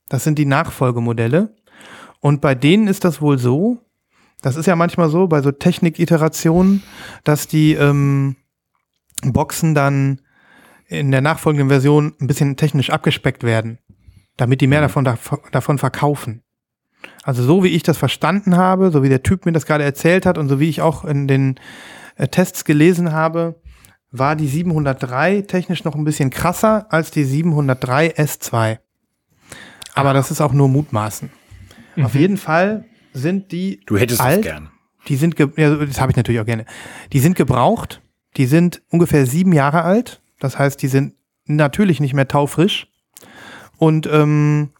[0.10, 1.56] Das sind die Nachfolgemodelle.
[2.20, 3.80] Und bei denen ist das wohl so,
[4.42, 6.84] das ist ja manchmal so bei so Technik-Iterationen,
[7.24, 8.36] dass die ähm,
[9.24, 10.20] Boxen dann
[10.88, 13.78] in der nachfolgenden Version ein bisschen technisch abgespeckt werden,
[14.36, 15.08] damit die mehr davon,
[15.54, 16.44] davon verkaufen.
[17.24, 20.26] Also so wie ich das verstanden habe, so wie der Typ mir das gerade erzählt
[20.26, 21.58] hat und so wie ich auch in den
[22.18, 23.61] äh, Tests gelesen habe,
[24.12, 28.80] war die 703 technisch noch ein bisschen krasser als die 703 S2.
[29.94, 31.30] Aber das ist auch nur Mutmaßen.
[32.02, 34.70] Auf jeden Fall sind die Du hättest alt, es gern.
[35.08, 36.66] die sind, ja, das habe ich natürlich auch gerne.
[37.14, 38.02] Die sind gebraucht,
[38.38, 40.22] die sind ungefähr sieben Jahre alt.
[40.40, 42.88] Das heißt, die sind natürlich nicht mehr taufrisch.
[43.78, 44.72] Und ähm,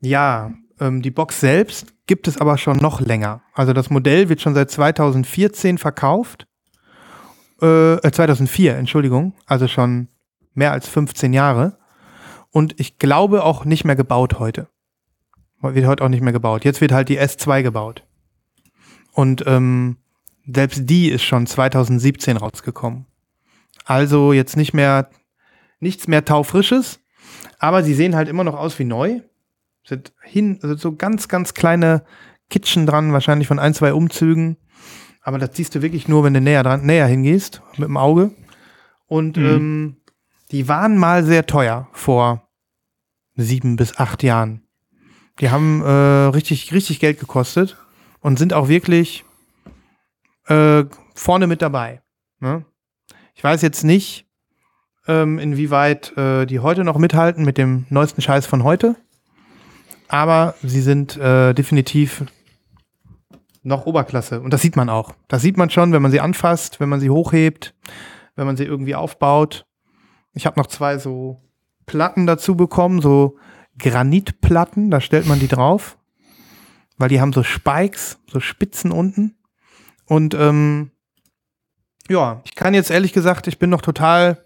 [0.00, 3.42] ja, ähm, die Box selbst gibt es aber schon noch länger.
[3.54, 6.46] Also das Modell wird schon seit 2014 verkauft.
[7.60, 9.34] Äh, äh, 2004, Entschuldigung.
[9.46, 10.08] Also schon
[10.54, 11.78] mehr als 15 Jahre.
[12.50, 14.68] Und ich glaube auch nicht mehr gebaut heute.
[15.60, 16.64] Wird heute auch nicht mehr gebaut.
[16.64, 18.04] Jetzt wird halt die S2 gebaut.
[19.12, 19.96] Und ähm,
[20.46, 23.06] selbst die ist schon 2017 rausgekommen.
[23.84, 25.10] Also jetzt nicht mehr,
[25.80, 27.00] nichts mehr taufrisches,
[27.58, 29.20] aber sie sehen halt immer noch aus wie neu.
[29.84, 32.04] Sind hin, also so ganz, ganz kleine
[32.50, 34.56] Kitchen dran, wahrscheinlich von ein, zwei Umzügen.
[35.28, 38.30] Aber das siehst du wirklich nur, wenn du näher dran, näher hingehst, mit dem Auge.
[39.08, 39.44] Und Mhm.
[39.44, 39.96] ähm,
[40.52, 42.48] die waren mal sehr teuer vor
[43.34, 44.62] sieben bis acht Jahren.
[45.40, 45.90] Die haben äh,
[46.32, 47.76] richtig, richtig Geld gekostet
[48.20, 49.26] und sind auch wirklich
[50.46, 52.00] äh, vorne mit dabei.
[52.40, 52.64] Ne?
[53.34, 54.26] Ich weiß jetzt nicht,
[55.06, 58.96] ähm, inwieweit äh, die heute noch mithalten mit dem neuesten Scheiß von heute.
[60.08, 62.24] Aber sie sind äh, definitiv
[63.62, 64.40] noch Oberklasse.
[64.40, 65.14] Und das sieht man auch.
[65.28, 67.74] Das sieht man schon, wenn man sie anfasst, wenn man sie hochhebt,
[68.36, 69.66] wenn man sie irgendwie aufbaut.
[70.32, 71.40] Ich habe noch zwei so
[71.86, 73.36] Platten dazu bekommen, so
[73.78, 75.98] Granitplatten, da stellt man die drauf,
[76.96, 79.36] weil die haben so Spikes, so Spitzen unten.
[80.06, 80.90] Und ähm,
[82.08, 84.44] ja, ich kann jetzt ehrlich gesagt, ich bin noch total,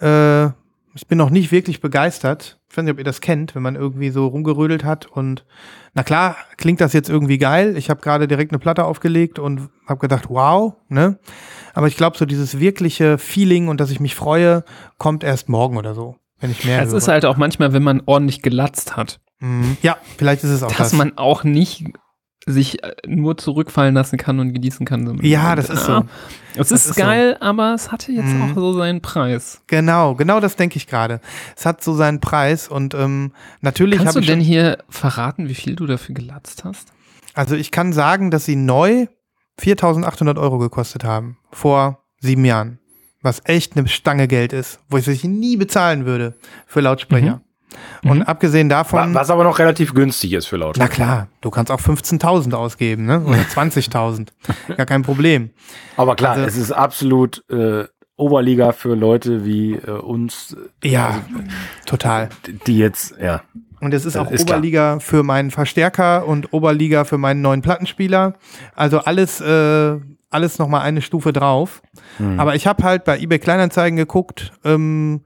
[0.00, 0.50] äh,
[0.98, 2.58] ich bin noch nicht wirklich begeistert.
[2.68, 5.44] Ich weiß nicht, ob ihr das kennt, wenn man irgendwie so rumgerödelt hat und
[5.94, 7.76] na klar, klingt das jetzt irgendwie geil.
[7.76, 11.18] Ich habe gerade direkt eine Platte aufgelegt und habe gedacht, wow, ne?
[11.72, 14.64] Aber ich glaube, so dieses wirkliche Feeling und dass ich mich freue,
[14.98, 18.02] kommt erst morgen oder so, wenn ich mehr Es ist halt auch manchmal, wenn man
[18.04, 19.76] ordentlich gelatzt hat, Mhm.
[19.82, 20.92] Ja, vielleicht ist es auch dass das.
[20.94, 21.84] man auch nicht
[22.50, 25.18] sich äh, nur zurückfallen lassen kann und genießen kann.
[25.22, 26.04] ja, das ist so.
[26.56, 27.00] Es ist, ist so.
[27.02, 28.42] geil, aber es hatte jetzt Mhm.
[28.42, 29.60] auch so seinen Preis.
[29.68, 31.20] Genau, genau das denke ich gerade.
[31.56, 34.78] Es hat so seinen Preis und ähm, natürlich Kannst habe du ich denn schon, hier
[34.88, 36.88] verraten, wie viel du dafür gelatzt hast?
[37.34, 39.06] also ich kann sagen, dass sie neu
[39.60, 42.78] 4.800 Euro gekostet haben vor sieben Jahren,
[43.22, 47.40] was echt eine Stange Geld ist, wo ich es nie bezahlen würde für Lautsprecher.
[48.04, 48.22] Und Mhm.
[48.22, 50.90] abgesehen davon, Was aber noch relativ günstig ist für na Lautsprecher.
[50.92, 53.20] klar, du kannst auch 15.000 ausgeben, ne?
[53.20, 54.28] Oder 20.000,
[54.76, 55.50] gar kein Problem.
[55.96, 57.84] Aber klar, Also- es ist absolut äh,
[58.16, 61.20] Oberliga für Leute wie äh, uns, Ja,
[61.86, 62.28] total.
[62.66, 63.42] die jetzt, ja.
[63.80, 64.58] Und es ist Das auch ist klar.
[64.58, 68.32] Oberliga für meinen Verstärker und Oberliga für meinen neuen Plattenspieler.
[68.74, 69.96] Also alles, äh,
[70.30, 71.80] alles nochmal eine Stufe drauf.
[72.16, 72.40] Hm.
[72.40, 75.20] Aber ich habe halt bei eBay Kleinanzeigen geguckt, ähm,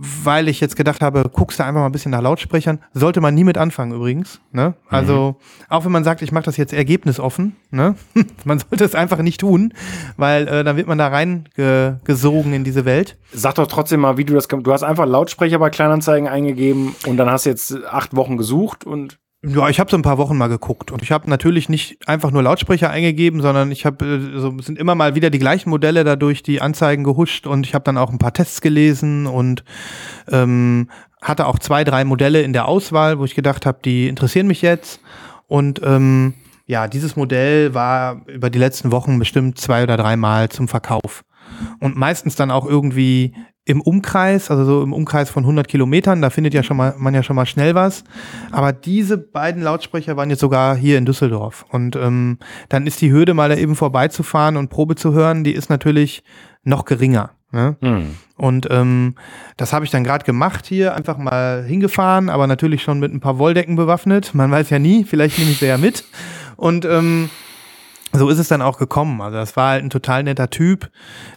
[0.00, 2.78] weil ich jetzt gedacht habe, guckst du einfach mal ein bisschen nach Lautsprechern.
[2.94, 4.40] Sollte man nie mit anfangen übrigens.
[4.52, 4.74] Ne?
[4.88, 5.36] Also
[5.68, 7.96] auch wenn man sagt, ich mache das jetzt ergebnisoffen, ne?
[8.44, 9.74] man sollte es einfach nicht tun,
[10.16, 13.18] weil äh, dann wird man da reingesogen in diese Welt.
[13.32, 17.16] Sag doch trotzdem mal, wie du das, du hast einfach Lautsprecher bei Kleinanzeigen eingegeben und
[17.16, 20.36] dann hast du jetzt acht Wochen gesucht und Ja, ich habe so ein paar Wochen
[20.36, 24.38] mal geguckt und ich habe natürlich nicht einfach nur Lautsprecher eingegeben, sondern ich habe äh,
[24.38, 27.84] so sind immer mal wieder die gleichen Modelle dadurch die Anzeigen gehuscht und ich habe
[27.84, 29.64] dann auch ein paar Tests gelesen und
[30.30, 30.90] ähm,
[31.22, 34.62] hatte auch zwei, drei Modelle in der Auswahl, wo ich gedacht habe, die interessieren mich
[34.62, 35.00] jetzt.
[35.46, 36.34] Und ähm,
[36.66, 41.24] ja, dieses Modell war über die letzten Wochen bestimmt zwei oder dreimal zum Verkauf.
[41.80, 43.34] Und meistens dann auch irgendwie
[43.68, 47.14] im Umkreis, also so im Umkreis von 100 Kilometern, da findet ja schon mal, man
[47.14, 48.02] ja schon mal schnell was.
[48.50, 51.66] Aber diese beiden Lautsprecher waren jetzt sogar hier in Düsseldorf.
[51.70, 52.38] Und ähm,
[52.70, 56.22] dann ist die Hürde, mal da eben vorbeizufahren und Probe zu hören, die ist natürlich
[56.64, 57.32] noch geringer.
[57.52, 57.76] Ne?
[57.82, 58.14] Hm.
[58.38, 59.16] Und ähm,
[59.58, 63.20] das habe ich dann gerade gemacht hier, einfach mal hingefahren, aber natürlich schon mit ein
[63.20, 64.34] paar Wolldecken bewaffnet.
[64.34, 66.04] Man weiß ja nie, vielleicht nehme ich sie ja mit.
[66.56, 67.28] Und ähm,
[68.12, 69.20] so ist es dann auch gekommen.
[69.20, 70.90] Also das war halt ein total netter Typ,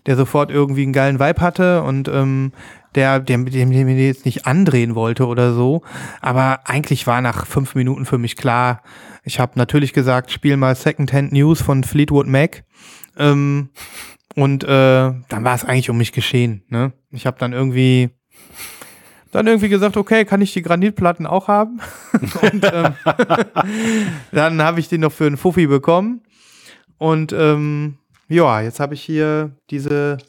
[0.06, 2.54] der sofort irgendwie einen geilen Vibe hatte und ähm,
[2.96, 5.82] der, der, dem, dem ich jetzt nicht andrehen wollte oder so.
[6.22, 8.82] Aber eigentlich war nach fünf Minuten für mich klar.
[9.24, 12.64] Ich habe natürlich gesagt, spiel mal Secondhand News von Fleetwood Mac.
[13.18, 13.70] Ähm,
[14.36, 16.64] und äh, dann war es eigentlich um mich geschehen.
[16.70, 16.94] Ne?
[17.12, 18.10] Ich habe dann irgendwie
[19.32, 21.80] dann irgendwie gesagt, okay, kann ich die Granitplatten auch haben?
[22.42, 22.94] und ähm,
[24.32, 26.22] dann habe ich die noch für einen Fuffi bekommen.
[27.02, 30.20] Und ähm, ja, jetzt habe ich hier diese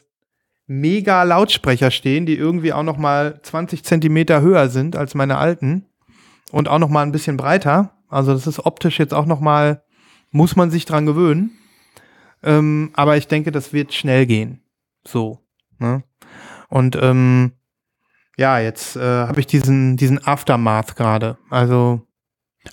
[0.66, 5.84] mega Lautsprecher stehen, die irgendwie auch noch mal 20 Zentimeter höher sind als meine alten
[6.50, 7.92] und auch noch mal ein bisschen breiter.
[8.08, 9.82] Also das ist optisch jetzt auch noch mal,
[10.30, 11.50] muss man sich dran gewöhnen.
[12.42, 14.62] Ähm, aber ich denke, das wird schnell gehen.
[15.06, 15.40] So.
[15.78, 16.04] Ne?
[16.70, 17.52] Und ähm,
[18.38, 21.36] ja, jetzt äh, habe ich diesen, diesen Aftermath gerade.
[21.50, 22.00] Also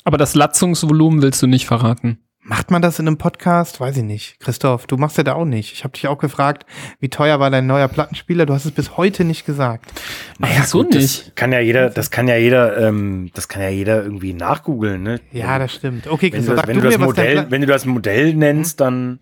[0.05, 2.28] Aber das Latzungsvolumen willst du nicht verraten.
[2.49, 3.79] Macht man das in einem Podcast?
[3.79, 4.39] Weiß ich nicht.
[4.39, 5.71] Christoph, du machst ja da auch nicht.
[5.71, 6.65] Ich habe dich auch gefragt,
[6.99, 8.47] wie teuer war dein neuer Plattenspieler?
[8.47, 9.93] Du hast es bis heute nicht gesagt.
[10.39, 11.27] Naja, so gut, nicht.
[11.27, 15.03] Das kann ja jeder, das kann ja jeder, ähm, das kann ja jeder irgendwie nachgoogeln,
[15.03, 15.21] ne?
[15.31, 16.07] Ja, das stimmt.
[16.07, 18.79] Okay, wenn du, Christoph, das, wenn, du du das Modell, wenn du das Modell nennst,
[18.79, 19.19] dann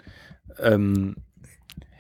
[0.64, 1.18] ähm,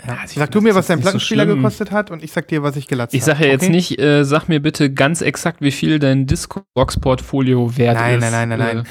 [0.05, 1.57] ja, sag du mir, was dein so Plattenspieler schlimm.
[1.57, 3.31] gekostet hat und ich sag dir, was ich gelatzt Ich habe.
[3.31, 3.71] sage ja jetzt okay?
[3.71, 8.31] nicht, äh, sag mir bitte ganz exakt, wie viel dein Discobox-Portfolio wert Nein, ist.
[8.31, 8.83] nein, nein, nein,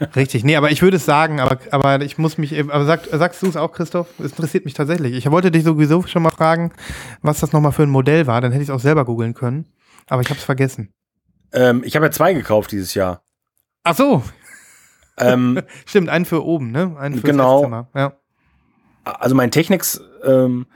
[0.00, 0.44] Äh, Richtig.
[0.44, 3.42] Nee, aber ich würde es sagen, aber, aber ich muss mich eben, aber sag, sagst
[3.42, 4.06] du es auch, Christoph?
[4.18, 5.14] Es interessiert mich tatsächlich.
[5.14, 6.72] Ich wollte dich sowieso schon mal fragen,
[7.22, 8.40] was das nochmal für ein Modell war.
[8.40, 9.66] Dann hätte ich es auch selber googeln können.
[10.08, 10.92] Aber ich habe es vergessen.
[11.52, 13.22] ähm, ich habe ja zwei gekauft dieses Jahr.
[13.84, 14.22] Ach so,
[15.18, 16.96] ähm, stimmt, einen für oben, ne?
[16.98, 17.86] Einen fürs Genau.
[17.94, 18.12] Ja.
[19.04, 20.66] Also mein Technics, ähm,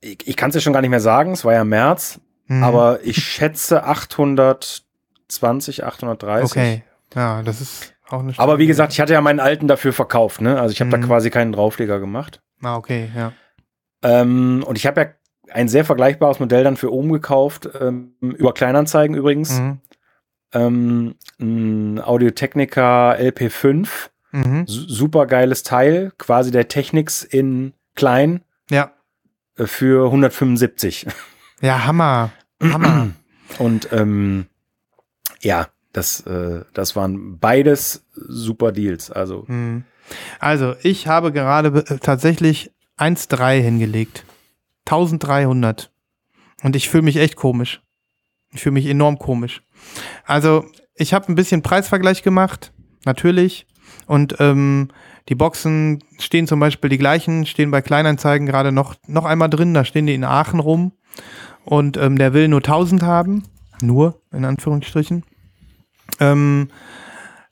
[0.00, 2.62] ich, ich kann es ja schon gar nicht mehr sagen, es war ja März, Mhm.
[2.62, 6.50] aber ich schätze 820, 830.
[6.50, 6.82] Okay.
[7.14, 10.40] Ja, das ist auch eine Aber wie gesagt, ich hatte ja meinen alten dafür verkauft,
[10.40, 10.60] ne?
[10.60, 11.00] Also ich habe Mhm.
[11.02, 12.40] da quasi keinen Draufleger gemacht.
[12.62, 13.32] Ah, okay, ja.
[14.02, 15.08] Ähm, und ich habe ja
[15.52, 19.58] ein sehr vergleichbares Modell dann für oben gekauft, ähm, über Kleinanzeigen übrigens.
[19.58, 19.80] Mhm.
[20.52, 23.88] Ähm, ein Audio Technica LP5,
[24.44, 24.66] Mhm.
[24.66, 28.92] su- super geiles Teil, quasi der Technics in klein Ja.
[29.56, 31.06] äh, für 175.
[31.62, 32.32] Ja, Hammer.
[32.62, 33.10] Hammer.
[33.58, 34.46] Und ähm,
[35.40, 39.10] ja, das, äh, das waren beides super Deals.
[39.10, 39.84] Also Mhm.
[40.38, 44.24] Also, ich habe gerade äh, tatsächlich 1,3 hingelegt.
[44.84, 45.90] 1300.
[46.62, 47.80] Und ich fühle mich echt komisch.
[48.52, 49.62] Ich fühle mich enorm komisch.
[50.24, 52.72] Also, ich habe ein bisschen Preisvergleich gemacht,
[53.04, 53.66] natürlich.
[54.06, 54.88] Und ähm,
[55.28, 59.74] die Boxen stehen zum Beispiel die gleichen, stehen bei Kleinanzeigen gerade noch, noch einmal drin.
[59.74, 60.92] Da stehen die in Aachen rum.
[61.64, 63.42] Und ähm, der will nur 1000 haben.
[63.82, 65.24] Nur, in Anführungsstrichen.
[66.20, 66.68] Ähm,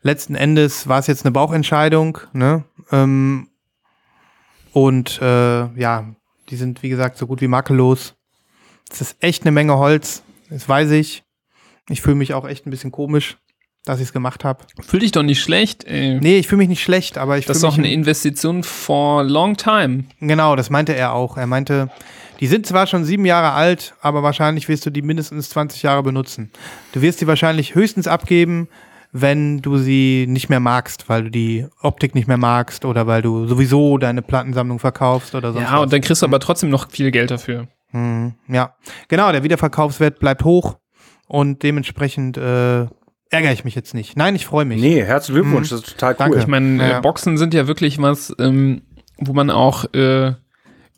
[0.02, 2.64] letzten Endes war es jetzt eine Bauchentscheidung, ne?
[2.92, 3.48] Ähm,
[4.72, 6.14] und äh, ja,
[6.48, 8.14] die sind, wie gesagt, so gut wie makellos.
[8.90, 11.24] Es ist echt eine Menge Holz, das weiß ich.
[11.88, 13.38] Ich fühle mich auch echt ein bisschen komisch,
[13.84, 14.64] dass ich es gemacht habe.
[14.80, 16.18] Fühl dich doch nicht schlecht, ey.
[16.20, 19.56] Nee, ich fühle mich nicht schlecht, aber ich das ist doch eine Investition for long
[19.56, 20.04] time.
[20.20, 21.36] Genau, das meinte er auch.
[21.36, 21.90] Er meinte,
[22.40, 26.02] die sind zwar schon sieben Jahre alt, aber wahrscheinlich wirst du die mindestens 20 Jahre
[26.02, 26.50] benutzen.
[26.92, 28.68] Du wirst die wahrscheinlich höchstens abgeben,
[29.12, 33.22] wenn du sie nicht mehr magst, weil du die Optik nicht mehr magst oder weil
[33.22, 35.82] du sowieso deine Plattensammlung verkaufst oder sonst Ja, was.
[35.82, 37.68] und dann kriegst du aber trotzdem noch viel Geld dafür.
[37.90, 38.74] Hm, ja,
[39.06, 40.78] genau, der Wiederverkaufswert bleibt hoch
[41.28, 42.86] und dementsprechend äh,
[43.34, 44.16] ärgere ich mich jetzt nicht.
[44.16, 44.80] Nein, ich freue mich.
[44.80, 46.16] nee, herzlichen Glückwunsch, das ist total cool.
[46.18, 46.38] Danke.
[46.38, 46.98] Ich meine, Ja.
[46.98, 48.82] äh, Boxen sind ja wirklich was, ähm,
[49.18, 50.32] wo man auch äh,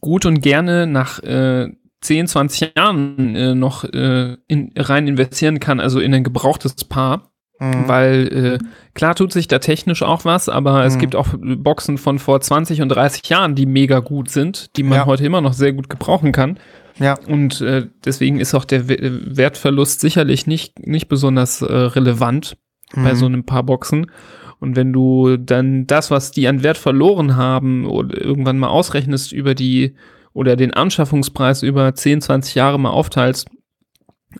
[0.01, 1.69] gut und gerne nach äh,
[2.03, 7.31] 10, 20 Jahren äh, noch äh, in, rein investieren kann, also in ein gebrauchtes Paar.
[7.59, 7.89] Mhm.
[7.89, 8.65] Weil äh,
[8.95, 11.01] klar tut sich da technisch auch was, aber es Mhm.
[11.01, 14.99] gibt auch Boxen von vor 20 und 30 Jahren, die mega gut sind, die man
[14.99, 15.07] Ja.
[15.07, 16.59] heute immer noch sehr gut gebrauchen kann.
[16.99, 18.97] Ja, Und äh, deswegen ist auch der We
[19.37, 22.57] Wertverlust sicherlich nicht, nicht besonders äh, relevant
[22.95, 23.17] bei Mhm.
[23.17, 24.11] so einem paar Boxen.
[24.59, 29.33] Und wenn du dann das, was die an Wert verloren haben, oder irgendwann mal ausrechnest
[29.33, 29.95] über die
[30.33, 33.49] oder den Anschaffungspreis über 10, 20 Jahre mal aufteilst,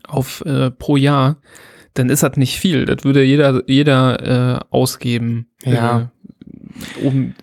[0.09, 1.39] auf äh, pro Jahr,
[1.95, 2.85] dann ist das nicht viel.
[2.85, 5.49] Das würde jeder, jeder äh, ausgeben.
[5.65, 6.11] Ja.
[7.03, 7.35] Um,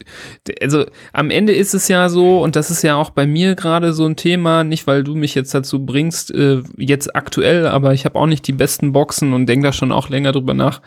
[0.62, 3.94] also am Ende ist es ja so, und das ist ja auch bei mir gerade
[3.94, 8.06] so ein Thema, nicht weil du mich jetzt dazu bringst, äh, jetzt aktuell, aber ich
[8.06, 10.82] habe auch nicht die besten Boxen und denke da schon auch länger drüber nach.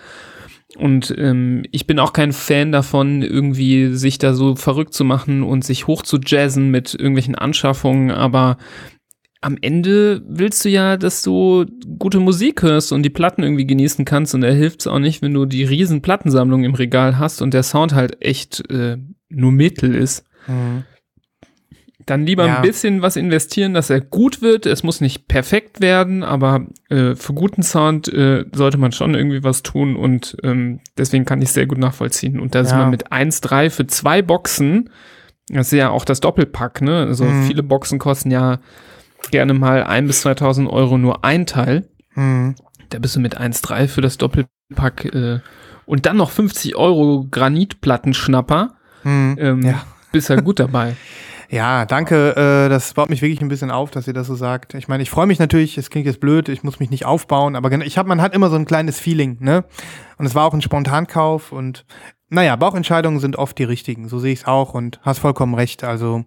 [0.77, 5.43] Und ähm, ich bin auch kein Fan davon, irgendwie sich da so verrückt zu machen
[5.43, 8.59] und sich hoch zu jazzen mit irgendwelchen Anschaffungen, aber
[9.43, 11.66] am Ende willst du ja, dass du
[11.99, 15.22] gute Musik hörst und die Platten irgendwie genießen kannst und da hilft es auch nicht,
[15.22, 18.97] wenn du die riesen Plattensammlung im Regal hast und der Sound halt echt äh,
[19.28, 20.24] nur Mittel ist.
[20.49, 20.84] Mhm.
[22.07, 22.57] Dann lieber Ja.
[22.57, 24.64] ein bisschen was investieren, dass er gut wird.
[24.64, 29.43] Es muss nicht perfekt werden, aber äh, für guten Sound äh, sollte man schon irgendwie
[29.43, 32.39] was tun und ähm, deswegen kann ich sehr gut nachvollziehen.
[32.39, 32.78] Und da ist Ja.
[32.78, 34.91] man mit 1,3 für zwei Boxen,
[35.49, 37.07] das ist ja auch das Doppelpack, ne?
[37.07, 37.43] Also Mhm.
[37.43, 38.61] viele Boxen kosten ja
[39.31, 41.89] gerne mal 1 bis 2000 Euro nur ein Teil.
[42.14, 42.55] Mhm.
[42.91, 45.41] Da bist du mit 1,3 für das Doppelpack äh,
[45.87, 48.74] und dann noch 50 Euro Granitplattenschnapper.
[49.05, 49.37] Mhm.
[49.41, 49.85] Ähm, Ja.
[50.12, 50.97] Bist ja gut dabei.
[51.49, 52.35] Ja, danke.
[52.37, 54.74] Äh, das baut mich wirklich ein bisschen auf, dass ihr das so sagt.
[54.74, 57.55] Ich meine, ich freue mich natürlich, es klingt jetzt blöd, ich muss mich nicht aufbauen,
[57.55, 59.64] aber ich hab, man hat immer so ein kleines Feeling, ne?
[60.18, 61.85] Und es war auch ein Spontankauf und
[62.29, 65.85] naja, Bauchentscheidungen sind oft die richtigen, so sehe ich es auch und hast vollkommen recht.
[65.85, 66.24] Also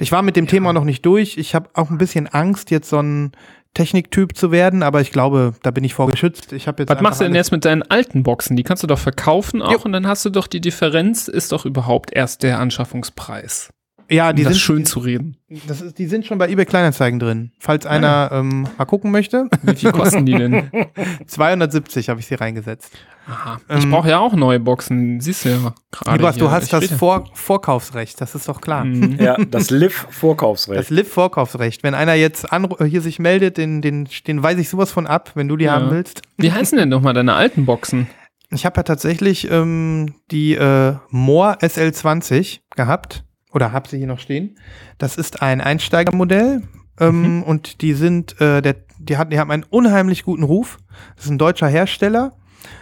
[0.00, 1.36] ich war mit dem Thema noch nicht durch.
[1.38, 3.32] Ich habe auch ein bisschen Angst, jetzt so ein
[3.74, 6.52] Techniktyp zu werden, aber ich glaube, da bin ich vorgeschützt.
[6.52, 8.56] Ich habe jetzt Was machst du denn jetzt mit deinen alten Boxen?
[8.56, 9.80] Die kannst du doch verkaufen auch Jo.
[9.84, 13.70] und dann hast du doch die Differenz, ist doch überhaupt erst der Anschaffungspreis.
[14.10, 15.36] Ja, Um die das sind schön zu reden.
[15.66, 17.52] Das ist, die sind schon bei eBay Kleinanzeigen drin.
[17.58, 19.48] Falls einer ähm, mal gucken möchte.
[19.62, 20.70] Wie viel kosten die denn?
[21.26, 22.92] 270 habe ich sie reingesetzt.
[23.30, 23.60] Aha.
[23.76, 25.56] Ich Ähm, brauche ja auch neue Boxen, siehst du ja
[25.90, 26.18] gerade.
[26.32, 26.32] Hier.
[26.40, 28.84] du hast Ich das Vor Vorkaufsrecht, das ist doch klar.
[28.84, 29.18] Mhm.
[29.20, 30.78] Ja, das Liv-Vorkaufsrecht.
[30.80, 31.82] Das LIV-Vorkaufsrecht.
[31.82, 35.32] Wenn einer jetzt anru- hier sich meldet, den, den, den weise ich sowas von ab,
[35.34, 35.72] wenn du die Ja.
[35.74, 36.22] haben willst.
[36.38, 38.06] Wie heißen denn nochmal deine alten Boxen?
[38.50, 43.24] Ich habe ja tatsächlich ähm, die äh, Moore SL20 gehabt.
[43.52, 44.58] Oder habe sie hier noch stehen.
[44.98, 46.62] Das ist ein Einsteigermodell.
[47.00, 50.78] Ähm, Und die sind, äh, der, die, hat, die haben einen unheimlich guten Ruf.
[51.16, 52.32] Das ist ein deutscher Hersteller.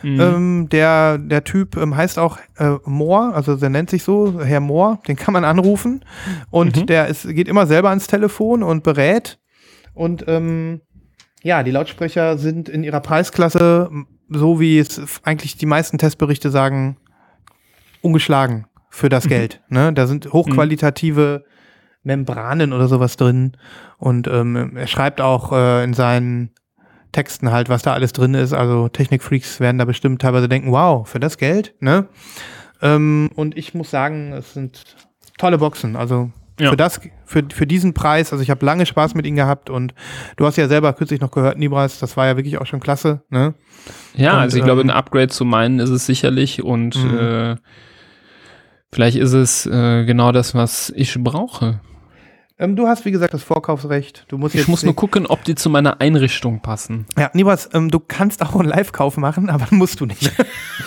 [0.03, 0.21] Mhm.
[0.21, 4.61] Ähm, der, der Typ ähm, heißt auch äh, Moore, also der nennt sich so, Herr
[4.61, 6.05] Moore, den kann man anrufen.
[6.51, 6.87] Und Mhm.
[6.87, 9.39] der ist, geht immer selber ans Telefon und berät.
[9.95, 10.81] Und ähm,
[11.43, 13.91] ja, die Lautsprecher sind in ihrer Preisklasse,
[14.29, 16.97] so wie es eigentlich die meisten Testberichte sagen,
[18.03, 19.63] ungeschlagen für das Geld.
[19.69, 19.93] Ne?
[19.93, 21.45] Da sind hochqualitative
[22.03, 23.57] Membranen oder sowas drin.
[23.99, 26.51] Und ähm, er schreibt auch äh, in seinen
[27.13, 28.53] Texten halt, was da alles drin ist.
[28.53, 32.07] Also Technikfreaks werden da bestimmt teilweise denken, wow, für das Geld, ne?
[32.83, 34.83] Ähm, und ich muss sagen, es sind
[35.39, 35.97] tolle Boxen.
[35.97, 36.31] Also
[36.61, 36.71] Ja.
[36.71, 39.95] für das, für, für diesen Preis, also ich habe lange Spaß mit ihnen gehabt und
[40.37, 43.23] du hast ja selber kürzlich noch gehört, Nibras, das war ja wirklich auch schon klasse,
[43.31, 43.55] ne?
[44.15, 47.19] Ja, Und, also ich glaube, ähm, ein Upgrade zu meinen ist es sicherlich und Mhm.
[47.19, 47.57] äh,
[48.93, 51.81] vielleicht ist es äh, genau das, was ich brauche.
[52.59, 54.25] Ähm, du hast, wie gesagt, das Vorkaufsrecht.
[54.29, 57.05] Du musst Ich jetzt muss nur gucken, ob die zu meiner Einrichtung passen.
[57.19, 60.33] Ja, Nibras, ähm, du kannst auch einen Live-Kauf machen, aber musst du nicht.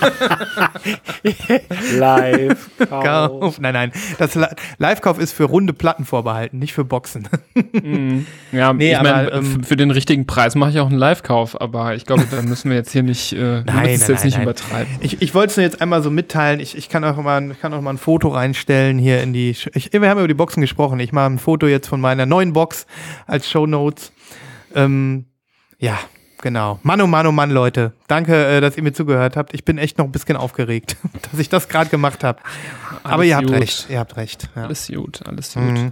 [1.96, 2.70] Live.
[2.90, 3.60] Kauf.
[3.60, 3.92] Nein, nein.
[4.18, 4.48] Das Li-
[4.80, 7.28] Live-Kauf ist für runde Platten vorbehalten, nicht für Boxen.
[7.54, 8.26] Mhm.
[8.52, 11.94] Ja, Nee, ich meine, ähm, für den richtigen Preis mache ich auch einen Live-Kauf, aber
[11.94, 14.44] ich glaube, da müssen wir jetzt hier nicht, äh, wir Nein, nein, jetzt nicht nein.
[14.44, 14.92] übertreiben.
[15.02, 16.60] Ich, ich wollte es nur jetzt einmal so mitteilen.
[16.62, 19.52] Ich, ich kann auch mal, ich kann auch mal ein Foto reinstellen hier in die.
[19.52, 21.00] Ich, wir haben über die Boxen gesprochen.
[21.00, 22.86] Ich mache ein Foto jetzt von meiner neuen Box
[23.28, 24.12] als Show Notes.
[24.76, 25.26] Ähm,
[25.78, 25.98] ja,
[26.42, 26.80] genau.
[26.84, 27.94] Mann, oh Mann, oh Mann, Leute.
[28.08, 29.54] Danke, äh, dass ihr mir zugehört habt.
[29.54, 30.98] Ich bin echt noch ein bisschen aufgeregt,
[31.32, 32.40] dass ich das gerade gemacht habe.
[33.04, 33.56] Aber ihr habt gut.
[33.56, 33.88] recht.
[33.90, 34.50] Ihr habt recht.
[34.56, 34.66] Ja.
[34.66, 35.64] Alles gut, alles gut.
[35.64, 35.92] Mhm.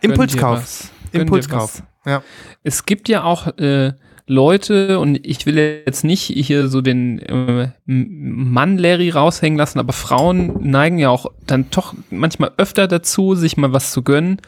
[0.00, 0.90] Impulskauf.
[1.12, 1.82] Impulskauf.
[2.06, 2.22] Ja.
[2.62, 3.92] Es gibt ja auch äh,
[4.30, 9.92] Leute, und ich will jetzt nicht hier so den äh, Mann Larry raushängen lassen, aber
[9.92, 14.40] Frauen neigen ja auch dann doch manchmal öfter dazu, sich mal was zu gönnen.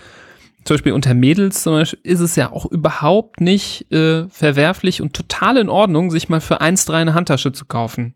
[0.64, 5.12] Zum Beispiel unter Mädels zum Beispiel ist es ja auch überhaupt nicht äh, verwerflich und
[5.14, 8.14] total in Ordnung, sich mal für 1,3 eine Handtasche zu kaufen.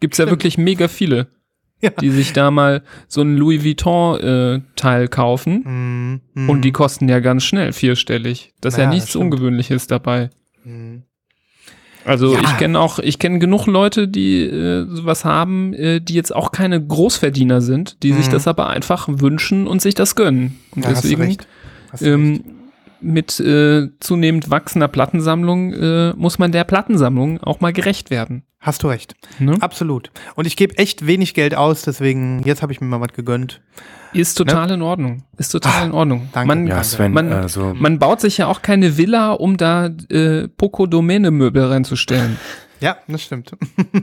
[0.00, 0.32] Gibt's ja Stimmt.
[0.38, 1.26] wirklich mega viele,
[1.80, 1.90] Ja.
[1.90, 6.20] die sich da mal so ein Louis Vuitton-Teil kaufen.
[6.34, 6.42] Mhm.
[6.42, 6.50] Mhm.
[6.50, 8.52] Und die kosten ja ganz schnell vierstellig.
[8.60, 9.14] Das ist ja, Ja, nichts.
[9.16, 10.30] Ungewöhnliches dabei.
[10.64, 11.02] Mhm.
[12.08, 12.40] Also Ja.
[12.42, 16.52] ich kenne auch, ich kenne genug Leute, die äh, sowas haben, äh, die jetzt auch
[16.52, 18.32] keine Großverdiener sind, die sich Mhm.
[18.32, 20.58] das aber einfach wünschen und sich das gönnen.
[20.74, 21.36] Und Ja, deswegen
[22.00, 22.44] ähm,
[23.00, 28.42] mit äh, zunehmend wachsender Plattensammlung äh, muss man der Plattensammlung auch mal gerecht werden.
[28.60, 29.14] Hast du recht.
[29.38, 29.56] Ne?
[29.60, 30.10] Absolut.
[30.34, 33.60] Und ich gebe echt wenig Geld aus, deswegen jetzt habe ich mir mal was gegönnt.
[34.12, 35.22] Ist total in Ordnung.
[35.36, 36.28] Ist total Ah, in Ordnung.
[36.32, 36.48] danke.
[36.48, 40.48] Man, Ja, Sven, man, also, man baut sich ja auch keine Villa, um da äh,
[40.48, 42.38] Poco-Domäne-Möbel reinzustellen.
[42.80, 43.50] Ja, das stimmt.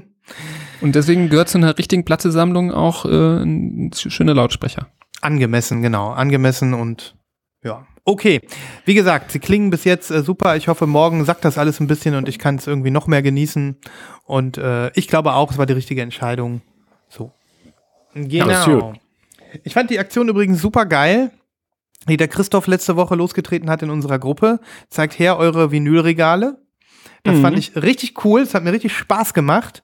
[0.81, 4.87] Und deswegen gehört zu einer richtigen Plattesammlung auch äh, ein schöne Lautsprecher.
[5.21, 6.11] Angemessen, genau.
[6.11, 7.15] Angemessen und
[7.63, 7.87] ja.
[8.07, 8.39] Okay.
[8.85, 10.55] Wie gesagt, sie klingen bis jetzt äh, super.
[10.55, 13.23] Ich hoffe, morgen sagt das alles ein bisschen und ich kann es irgendwie noch mehr
[13.23, 13.77] genießen.
[14.25, 16.61] Und äh, ich glaube auch, es war die richtige Entscheidung.
[17.09, 17.31] So.
[18.13, 18.93] Genau.
[19.63, 21.31] Ich fand die Aktion übrigens super geil,
[22.07, 24.59] die der Christoph letzte Woche losgetreten hat in unserer Gruppe.
[24.89, 26.57] Zeigt her eure Vinylregale.
[27.23, 27.41] Das Mhm.
[27.41, 28.41] fand ich richtig cool.
[28.41, 29.83] Es hat mir richtig Spaß gemacht.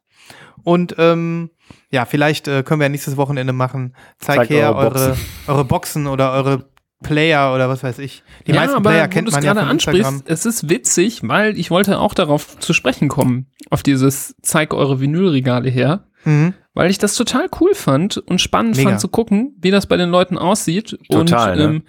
[0.63, 1.49] Und ähm,
[1.89, 3.95] ja, vielleicht äh, können wir ja nächstes Wochenende machen.
[4.19, 5.17] Zeig Zeigt her eure eure,
[5.47, 6.69] eure Boxen oder eure
[7.03, 8.23] Player oder was weiß ich.
[8.47, 10.05] Die meisten Player kennt man ja gerade von Instagram.
[10.05, 14.73] ansprichst, es ist witzig, weil ich wollte auch darauf zu sprechen kommen, auf dieses Zeig
[14.73, 16.53] eure Vinylregale her, Mhm.
[16.73, 18.89] weil ich das total cool fand und spannend Mega.
[18.89, 20.97] fand zu gucken, wie das bei den Leuten aussieht.
[21.09, 21.63] Total, und ne?
[21.63, 21.83] ähm,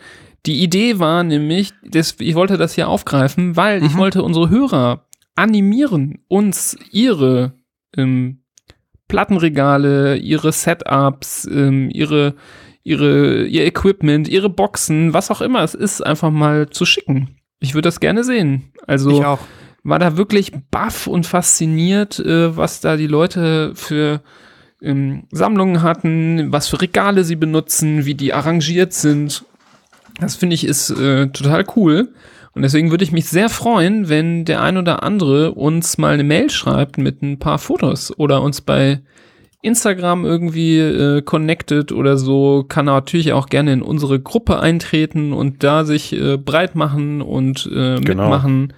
[0.46, 3.98] die Idee war nämlich, das, ich wollte das hier aufgreifen, weil ich Mhm.
[3.98, 5.06] wollte unsere Hörer
[5.36, 7.52] animieren, uns ihre
[7.96, 8.38] ähm,
[9.08, 12.34] Plattenregale, ihre Setups, ähm, ihre,
[12.84, 17.36] ihre, ihr Equipment, ihre Boxen, was auch immer es ist, einfach mal zu schicken.
[17.60, 18.72] Ich würde das gerne sehen.
[18.86, 19.10] Also
[19.84, 24.20] war da wirklich baff und fasziniert, äh, was da die Leute für
[24.80, 29.44] ähm, Sammlungen hatten, was für Regale sie benutzen, wie die arrangiert sind.
[30.20, 32.12] Das finde ich ist äh, total cool.
[32.54, 36.24] Und deswegen würde ich mich sehr freuen, wenn der ein oder andere uns mal eine
[36.24, 39.00] Mail schreibt mit ein paar Fotos oder uns bei
[39.62, 45.32] Instagram irgendwie äh, connected oder so, kann er natürlich auch gerne in unsere Gruppe eintreten
[45.32, 48.24] und da sich äh, breit machen und äh, Genau.
[48.24, 48.72] mitmachen.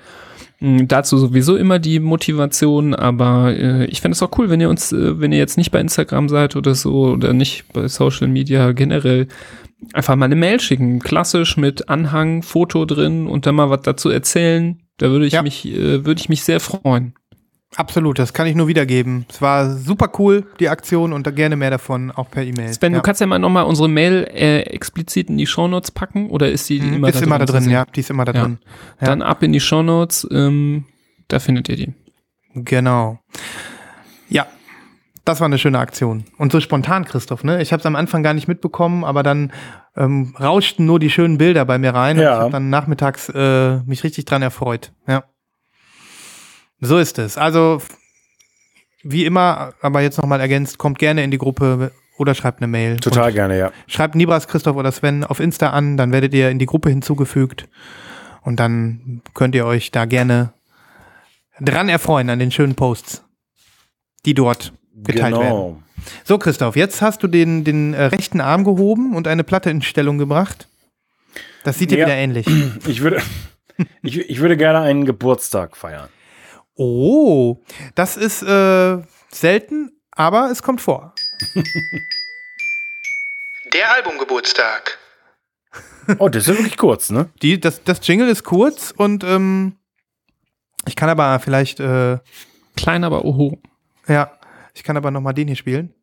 [0.60, 4.68] Mm, Dazu sowieso immer die Motivation, aber äh, ich fände es auch cool, wenn ihr
[4.70, 8.28] uns, äh, wenn ihr jetzt nicht bei Instagram seid oder so oder nicht bei Social
[8.28, 9.26] Media generell,
[9.94, 11.00] einfach mal eine Mail schicken.
[11.00, 14.80] Klassisch mit Anhang, Foto drin und dann mal was dazu erzählen.
[14.98, 15.42] Da würde ich Ja.
[15.42, 17.14] mich, äh, würde ich mich sehr freuen.
[17.76, 19.26] Absolut, das kann ich nur wiedergeben.
[19.28, 22.72] Es war super cool, die Aktion, und da gerne mehr davon, auch per E-Mail.
[22.72, 22.98] Sven, ja.
[22.98, 26.68] du kannst ja mal nochmal unsere Mail äh, explizit in die Shownotes packen oder ist
[26.68, 27.72] die Mhm, immer, ist da, immer da zu drin, sehen?
[27.72, 28.42] ja, die ist immer da Ja.
[28.42, 28.58] drin.
[29.00, 29.06] Ja.
[29.08, 30.84] Dann ab in die Shownotes, ähm,
[31.28, 31.94] da findet ihr die.
[32.54, 33.18] Genau.
[34.28, 34.46] Ja,
[35.24, 36.24] das war eine schöne Aktion.
[36.38, 37.60] Und so spontan, Christoph, ne?
[37.60, 39.52] Ich habe es am Anfang gar nicht mitbekommen, aber dann
[39.96, 42.18] ähm, rauschten nur die schönen Bilder bei mir rein.
[42.18, 42.34] Und Ja.
[42.34, 44.92] ich habe dann nachmittags äh, mich richtig dran erfreut.
[45.08, 45.24] Ja.
[46.84, 47.36] So ist es.
[47.38, 47.80] Also,
[49.02, 52.98] wie immer, aber jetzt nochmal ergänzt, kommt gerne in die Gruppe oder schreibt eine Mail.
[52.98, 53.72] total gerne, ja.
[53.86, 57.68] schreibt Nibras, Christoph oder Sven auf Insta an, dann werdet ihr in die Gruppe hinzugefügt.
[58.42, 60.52] Und dann könnt ihr euch da gerne
[61.60, 63.24] dran erfreuen an den schönen Posts,
[64.26, 65.42] die dort geteilt werden.
[65.42, 65.82] genau.
[66.24, 69.80] So, Christoph, jetzt hast du den, den äh, rechten Arm gehoben und eine Platte in
[69.82, 70.68] Stellung gebracht.
[71.64, 72.06] Das sieht dir Ja.
[72.06, 72.46] wieder ähnlich.
[72.86, 73.22] Ich würde,
[74.02, 76.08] ich, ich würde gerne einen Geburtstag feiern.
[76.76, 77.58] Oh,
[77.94, 78.98] das ist äh,
[79.30, 81.14] selten, aber es kommt vor.
[83.72, 84.98] Der Albumgeburtstag.
[86.18, 87.30] Oh, das ist ja wirklich kurz, ne?
[87.42, 89.76] Die, das, das Jingle ist kurz und ähm,
[90.86, 92.18] ich kann aber vielleicht, äh,
[92.76, 93.60] Klein, aber oho.
[94.08, 94.32] ja,
[94.74, 95.94] ich kann aber nochmal den hier spielen.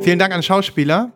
[0.00, 1.12] Vielen Dank an Schauspieler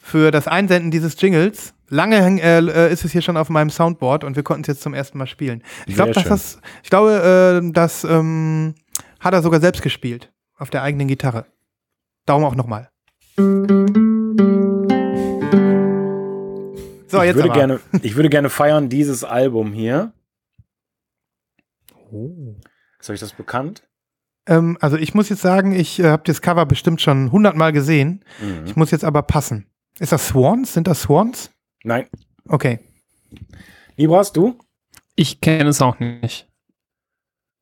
[0.00, 1.74] für das Einsenden dieses Jingles.
[1.92, 4.80] Lange äh, äh, ist es hier schon auf meinem Soundboard und wir konnten es jetzt
[4.80, 5.62] zum ersten Mal spielen.
[5.86, 8.74] Ich glaube, Sehr dass das, ich glaube, äh, das ähm,
[9.20, 11.44] hat er sogar selbst gespielt auf der eigenen Gitarre.
[12.24, 12.88] Darum auch nochmal.
[13.36, 13.44] So,
[17.18, 17.52] ich, jetzt würde aber.
[17.52, 20.14] gerne, ich würde gerne feiern dieses Album hier.
[23.00, 23.82] Ist euch das bekannt?
[24.46, 28.24] Ähm, also ich muss jetzt sagen, ich äh, habe das Cover bestimmt schon hundertmal gesehen.
[28.40, 28.62] Mhm.
[28.64, 29.66] Ich muss jetzt aber passen.
[29.98, 30.72] Ist das Swans?
[30.72, 31.50] Sind das Swans?
[31.84, 32.06] Nein.
[32.48, 32.78] Okay.
[33.96, 34.58] Libras, du?
[35.14, 36.48] Ich kenne es auch nicht.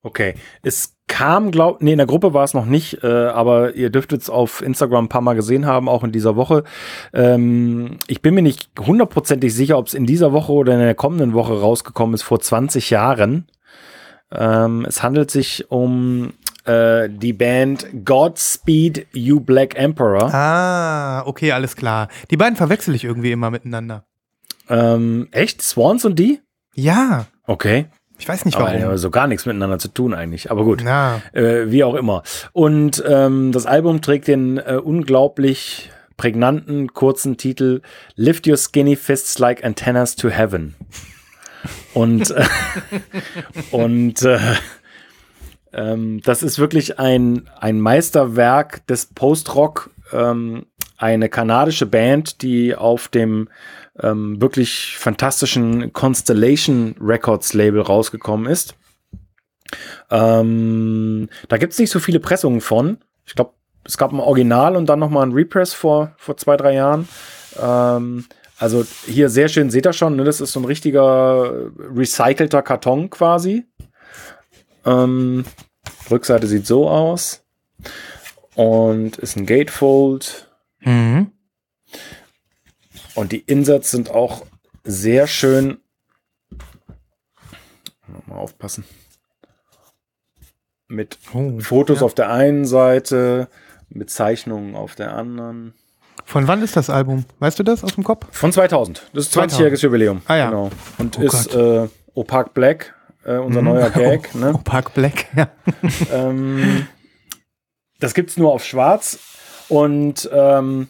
[0.03, 0.35] Okay.
[0.63, 4.23] Es kam, glaub, nee, in der Gruppe war es noch nicht, äh, aber ihr dürftet
[4.23, 6.65] es auf Instagram ein paar Mal gesehen haben, auch in dieser Woche.
[7.13, 10.95] Ähm, ich bin mir nicht hundertprozentig sicher, ob es in dieser Woche oder in der
[10.95, 13.49] kommenden Woche rausgekommen ist, vor 20 Jahren.
[14.33, 16.33] Ähm, es handelt sich um
[16.65, 20.33] äh, die Band Godspeed You Black Emperor.
[20.33, 22.09] Ah, okay, alles klar.
[22.31, 24.07] Die beiden verwechsel ich irgendwie immer miteinander.
[24.71, 25.61] Ähm, echt?
[25.63, 26.41] Swans und die?
[26.75, 27.87] Ja, Okay.
[28.19, 28.83] ich weiß nicht Aber warum.
[28.83, 30.51] haben so gar nichts miteinander zu tun eigentlich.
[30.51, 30.83] Aber gut.
[30.85, 32.23] Na, Äh, wie auch immer.
[32.53, 37.81] Und ähm, das Album trägt den äh, unglaublich prägnanten, kurzen Titel
[38.15, 40.75] Lift Your Skinny Fists Like Antennas to Heaven.
[41.95, 42.45] Und, äh,
[43.73, 44.39] und äh,
[45.73, 49.91] Ähm, das ist wirklich ein, ein Meisterwerk des Post-Rock.
[50.13, 50.67] Ähm,
[50.99, 53.49] eine kanadische Band, die auf dem
[54.03, 58.75] ähm, wirklich fantastischen Constellation Records Label rausgekommen ist.
[60.11, 62.99] Ähm, da gibt es nicht so viele Pressungen von.
[63.25, 66.75] Ich glaube, es gab ein Original und dann nochmal ein Repress vor, vor zwei, drei
[66.75, 67.09] Jahren.
[67.61, 68.27] Ähm,
[68.59, 70.25] also hier sehr schön, seht ihr schon, ne?
[70.25, 73.65] das ist so ein richtiger recycelter Karton quasi.
[74.85, 75.45] Ähm,
[76.11, 77.43] Rückseite sieht so aus.
[78.55, 80.51] Und ist ein Gatefold.
[80.81, 81.33] Mhm.
[83.21, 84.47] Und die Inserts sind auch
[84.83, 85.77] sehr schön.
[88.27, 88.85] Mal aufpassen.
[90.89, 92.07] Mit Oh, Fotos ja.
[92.07, 93.49] auf der einen Seite,
[93.91, 95.75] mit Zeichnungen auf der anderen.
[96.25, 97.27] Von wann ist das Album?
[97.41, 98.27] Weißt du das aus dem Kopf?
[98.31, 99.11] Von 2000.
[99.13, 99.61] Das ist 2000.
[99.61, 100.23] 20-jähriges Jubiläum.
[100.25, 100.47] Ah ja.
[100.49, 100.71] Genau.
[100.97, 102.95] Und Oh ist äh, Opak Black,
[103.25, 104.35] äh, unser neuer Gag.
[104.35, 104.59] Ne?
[104.65, 105.51] Park Black, ja.
[106.11, 106.87] ähm,
[107.99, 109.19] das gibt's nur auf Schwarz.
[109.69, 110.89] Und ähm,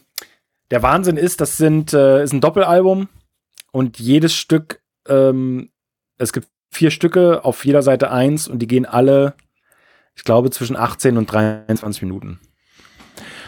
[0.71, 3.07] der Wahnsinn ist, das sind, äh, ist ein Doppelalbum
[3.71, 5.69] und jedes Stück, ähm,
[6.17, 9.33] es gibt vier Stücke, auf jeder Seite eins und die gehen alle,
[10.15, 12.39] ich glaube, zwischen 18 und 23 Minuten.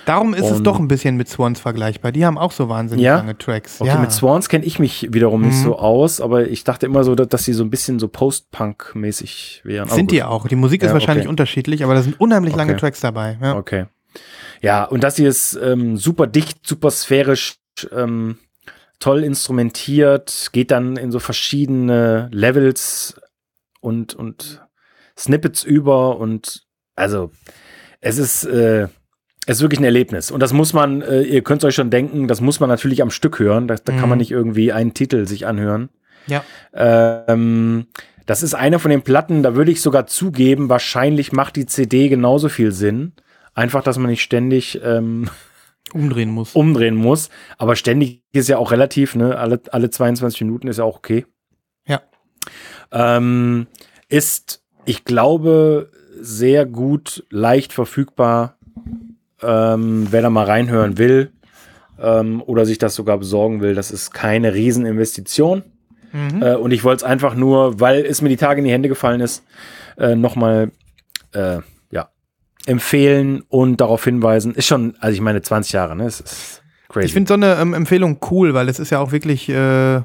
[0.05, 2.11] Darum ist es Und- doch ein bisschen mit Swans vergleichbar.
[2.11, 3.15] Die haben auch so wahnsinnig Ja?
[3.17, 3.79] lange Tracks.
[3.79, 3.97] Okay, ja.
[3.97, 5.63] mit Swans kenne ich mich wiederum nicht Mhm.
[5.63, 9.87] so aus, aber ich dachte immer so, dass, sie so ein bisschen so Post-Punk-mäßig wären.
[9.87, 10.49] Sind die auch.
[10.49, 11.29] Die Musik ist Ja, wahrscheinlich okay.
[11.29, 12.81] unterschiedlich, aber da sind unheimlich lange Okay.
[12.81, 13.37] Tracks dabei.
[13.55, 13.85] Okay.
[14.63, 17.55] Ja, und das hier ist ähm, super dicht, super sphärisch,
[17.91, 18.37] ähm,
[18.99, 23.19] toll instrumentiert, geht dann in so verschiedene Levels
[23.81, 24.61] und, und
[25.17, 26.63] Snippets über und
[26.95, 27.31] also
[27.99, 28.83] es ist, äh,
[29.45, 30.31] es ist wirklich ein Erlebnis.
[30.31, 33.11] Und das muss man, äh, ihr könnt euch schon denken, das muss man natürlich am
[33.11, 33.67] Stück hören.
[33.67, 34.09] Da, da kann Mhm.
[34.09, 35.89] man nicht irgendwie einen Titel sich anhören.
[36.27, 36.43] Ja.
[36.73, 37.87] Ähm,
[38.25, 42.07] das ist eine von den Platten, da würde ich sogar zugeben, wahrscheinlich macht die CD
[42.07, 43.11] genauso viel Sinn.
[43.53, 45.29] Einfach, dass man nicht ständig ähm,
[45.93, 46.55] Umdrehen muss.
[46.55, 47.29] umdrehen muss.
[47.57, 49.37] Aber ständig ist ja auch relativ, ne?
[49.37, 51.25] Alle, alle 22 Minuten ist ja auch okay.
[51.87, 52.01] Ja.
[52.91, 53.67] Ähm,
[54.09, 58.57] ist, ich glaube, sehr gut, leicht verfügbar,
[59.41, 61.31] ähm, wer da mal reinhören will
[61.99, 63.75] ähm, oder sich das sogar besorgen will.
[63.75, 65.63] Das ist keine Rieseninvestition.
[66.11, 66.41] Mhm.
[66.41, 68.89] Äh, und ich wollte es einfach nur, weil es mir die Tage in die Hände
[68.89, 69.43] gefallen ist,
[69.97, 70.71] äh, nochmal
[71.33, 71.59] äh,
[72.65, 74.55] empfehlen und darauf hinweisen.
[74.55, 76.05] Ist schon, also ich meine, 20 Jahre, ne?
[76.05, 77.07] Es ist crazy.
[77.07, 80.01] Ich finde so eine ähm, Empfehlung cool, weil es ist ja auch wirklich äh,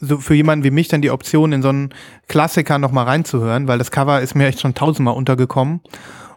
[0.00, 1.94] so für jemanden wie mich dann die Option, in so einen
[2.28, 5.80] Klassiker nochmal reinzuhören, weil das Cover ist mir echt schon tausendmal untergekommen.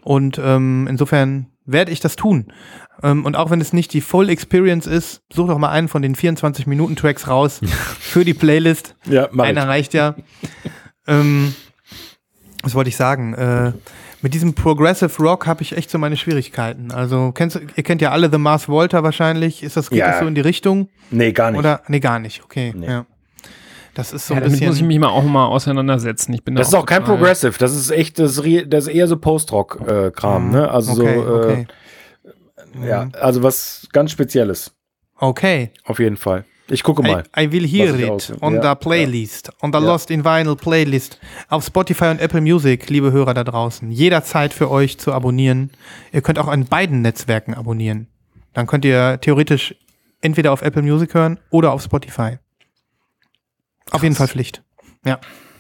[0.04, 2.52] Und ähm, insofern werde ich das tun.
[3.02, 6.02] Ähm, und auch wenn es nicht die Full Experience ist, such doch mal einen von
[6.02, 7.62] den 24 Minuten Tracks raus
[8.00, 8.96] für die Playlist.
[9.06, 9.68] ja, mach Einer ich.
[9.68, 10.16] reicht ja.
[11.08, 11.56] ähm,
[12.64, 13.34] was wollte ich sagen?
[13.34, 13.74] Äh,
[14.24, 16.92] mit diesem Progressive Rock habe ich echt so meine Schwierigkeiten.
[16.92, 19.62] Also, kennst, du- ihr kennt ja alle The Mars Volta wahrscheinlich.
[19.62, 20.08] Ist das, geht Ja.
[20.08, 20.90] das so in die Richtung?
[21.12, 21.60] Nee, gar nicht.
[21.60, 21.82] Oder?
[21.88, 22.44] Nee, gar nicht.
[22.44, 22.74] Okay.
[22.76, 22.88] Nee.
[22.88, 23.06] Ja.
[23.94, 24.88] Das ist so Ja, ein damit muss ich bisschen.
[24.88, 26.34] mich mal auch mal auseinandersetzen.
[26.34, 28.94] Ich bin da das ist auch kein Progressive, das ist echt, das ist, das ist
[28.94, 30.72] eher so Post-Rock-Kram, ne?
[30.72, 31.68] Also okay, so, äh, okay.
[32.84, 34.72] ja, also was ganz Spezielles.
[35.18, 35.70] Okay.
[35.86, 36.44] Auf jeden Fall.
[36.70, 37.24] Ich gucke I, mal.
[37.38, 39.86] I will hear it on ja, the Playlist, on the Ja.
[39.86, 43.92] Lost in Vinyl Playlist, auf Spotify und Apple Music, liebe Hörer da draußen.
[43.92, 45.72] Jederzeit für euch zu abonnieren.
[46.12, 48.08] Ihr könnt auch an beiden Netzwerken abonnieren.
[48.54, 49.76] Dann könnt ihr theoretisch
[50.22, 52.38] entweder auf Apple Music hören oder auf Spotify.
[53.92, 54.64] Auf jeden Fall Pflicht.
[55.06, 55.20] Ja.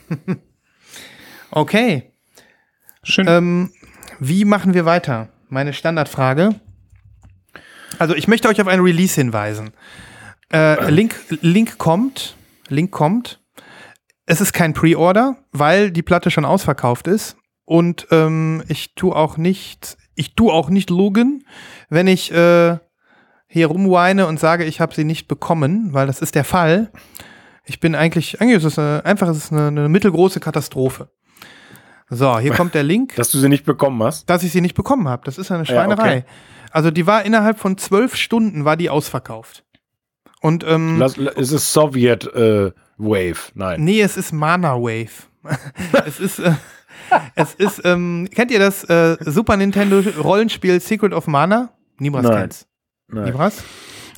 [1.51, 2.13] okay.
[3.03, 3.27] Schön.
[3.27, 3.73] Ähm,
[4.19, 5.29] wie machen wir weiter?
[5.49, 6.55] Meine Standardfrage.
[7.99, 9.73] Also ich möchte euch auf ein Release hinweisen.
[10.53, 12.35] Äh, Link, Link kommt.
[12.69, 13.41] Link kommt.
[14.25, 17.35] Es ist kein Pre-Order, weil die Platte schon ausverkauft ist.
[17.65, 21.45] Und ähm, ich tue auch nicht, ich tue auch nicht lügen,
[21.89, 22.77] wenn ich äh,
[23.47, 26.91] hier rumweine und sage, ich habe sie nicht bekommen, weil das ist der Fall.
[27.65, 31.09] Ich bin eigentlich, eigentlich ist es eine, einfach ist es eine, eine mittelgroße Katastrophe.
[32.09, 34.29] So, hier kommt der Link Dass du sie nicht bekommen hast.
[34.29, 35.23] dass ich sie nicht bekommen habe.
[35.25, 36.17] Das ist eine Schweinerei.
[36.17, 36.25] okay.
[36.71, 39.62] Also die war innerhalb von zwölf Stunden war die ausverkauft.
[40.43, 43.51] Und ähm, Lass, es ist Soviet äh, Wave.
[43.55, 43.83] Nein.
[43.83, 45.27] nee, es ist Mana Wave.
[46.05, 46.51] es ist äh,
[47.35, 51.69] es ist ähm, kennt ihr das äh, Super Nintendo Rollenspiel Secret of Mana?
[51.97, 52.39] Niemals Nein.
[52.39, 52.67] kennt's.
[53.07, 53.25] Nein.
[53.25, 53.63] Niemals?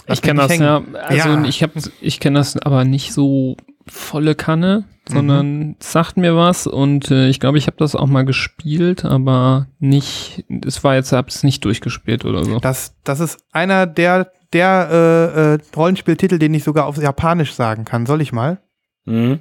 [0.08, 0.84] Ich kenne das ja.
[1.04, 1.44] Also Ja.
[1.46, 3.56] ich habe ich kenne das aber nicht so
[3.88, 5.14] volle Kanne, Mhm.
[5.14, 9.06] sondern es sagt mir was und äh, ich glaube, ich habe das auch mal gespielt,
[9.06, 12.60] aber nicht es war jetzt habe es nicht durchgespielt oder so.
[12.60, 17.86] Das, das ist einer der, der äh, äh, Rollenspieltitel, den ich sogar auf Japanisch sagen
[17.86, 18.06] kann.
[18.06, 18.60] Soll ich mal?
[19.06, 19.40] Mhm.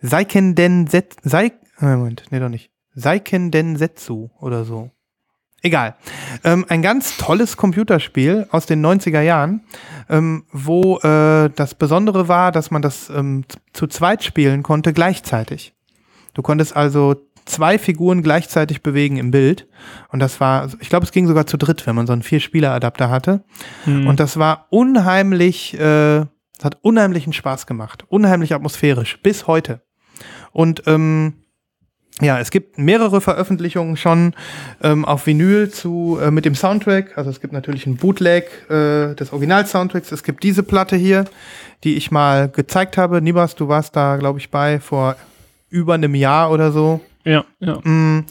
[0.00, 1.16] Seiken den Set.
[1.22, 1.52] Sei.
[1.80, 2.70] äh, Moment, nee, doch nicht.
[2.94, 4.90] Seiken Densetsu oder so.
[5.62, 5.94] Egal.
[6.42, 9.62] Ähm, ein ganz tolles Computerspiel aus den 90er Jahren,
[10.10, 15.72] ähm, wo äh, das Besondere war, dass man das ähm, zu zweit spielen konnte gleichzeitig.
[16.34, 19.66] Du konntest also zwei Figuren gleichzeitig bewegen im Bild.
[20.08, 23.10] Und das war, ich glaube, es ging sogar zu dritt, wenn man so einen Vier-Spieler-Adapter
[23.10, 23.44] hatte.
[23.84, 24.06] Hm.
[24.06, 26.24] Und das war unheimlich, äh,
[26.56, 28.04] das hat unheimlichen Spaß gemacht.
[28.08, 29.20] Unheimlich atmosphärisch.
[29.22, 29.82] Bis heute.
[30.52, 31.34] Und ähm,
[32.20, 34.34] ja, es gibt mehrere Veröffentlichungen schon
[34.82, 37.16] ähm, auf Vinyl zu äh, mit dem Soundtrack.
[37.16, 40.12] Also es gibt natürlich einen Bootleg äh, des Original-Soundtracks.
[40.12, 41.24] Es gibt diese Platte hier,
[41.84, 43.22] die ich mal gezeigt habe.
[43.22, 45.16] Nibas, du warst da, glaube ich, bei vor
[45.70, 47.00] über einem Jahr oder so.
[47.24, 47.80] Ja, ja.
[47.80, 48.26] Mm,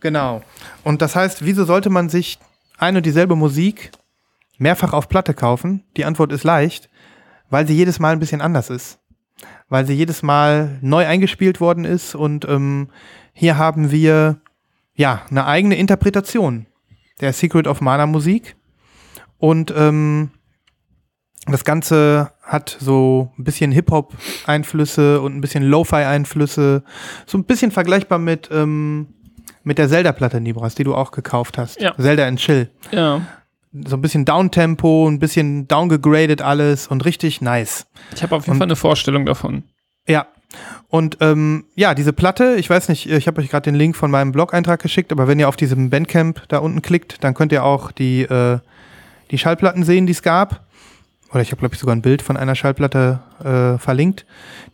[0.00, 0.42] genau.
[0.84, 2.38] Und das heißt, wieso sollte man sich
[2.78, 3.92] ein und dieselbe Musik
[4.58, 5.84] mehrfach auf Platte kaufen?
[5.96, 6.90] Die Antwort ist leicht,
[7.50, 8.98] weil sie jedes Mal ein bisschen anders ist.
[9.68, 12.88] Weil sie jedes Mal neu eingespielt worden ist und ähm,
[13.32, 14.40] hier haben wir
[14.94, 16.66] ja eine eigene Interpretation
[17.20, 18.56] der Secret of Mana Musik.
[19.38, 20.30] Und ähm,
[21.46, 26.82] das Ganze hat so ein bisschen Hip-Hop-Einflüsse und ein bisschen Lo-Fi-Einflüsse.
[27.26, 29.08] So ein bisschen vergleichbar mit, ähm,
[29.64, 31.80] mit der Zelda-Platte, Nibras, die du auch gekauft hast.
[31.80, 31.94] Ja.
[31.96, 32.70] Zelda and Chill.
[32.90, 33.20] ja.
[33.86, 37.86] So ein bisschen Downtempo, ein bisschen downgegradet alles und richtig nice.
[38.14, 39.62] Ich habe auf jeden Und- Fall eine Vorstellung davon.
[40.06, 40.26] Ja.
[40.88, 44.10] Und ähm, ja, diese Platte, ich weiß nicht, ich habe euch gerade den Link von
[44.10, 47.64] meinem Blog-Eintrag geschickt, aber wenn ihr auf diesem Bandcamp da unten klickt, dann könnt ihr
[47.64, 48.58] auch die, äh,
[49.30, 50.66] die Schallplatten sehen, die es gab.
[51.32, 54.26] Oder ich habe, glaube ich, sogar ein Bild von einer Schallplatte äh, verlinkt.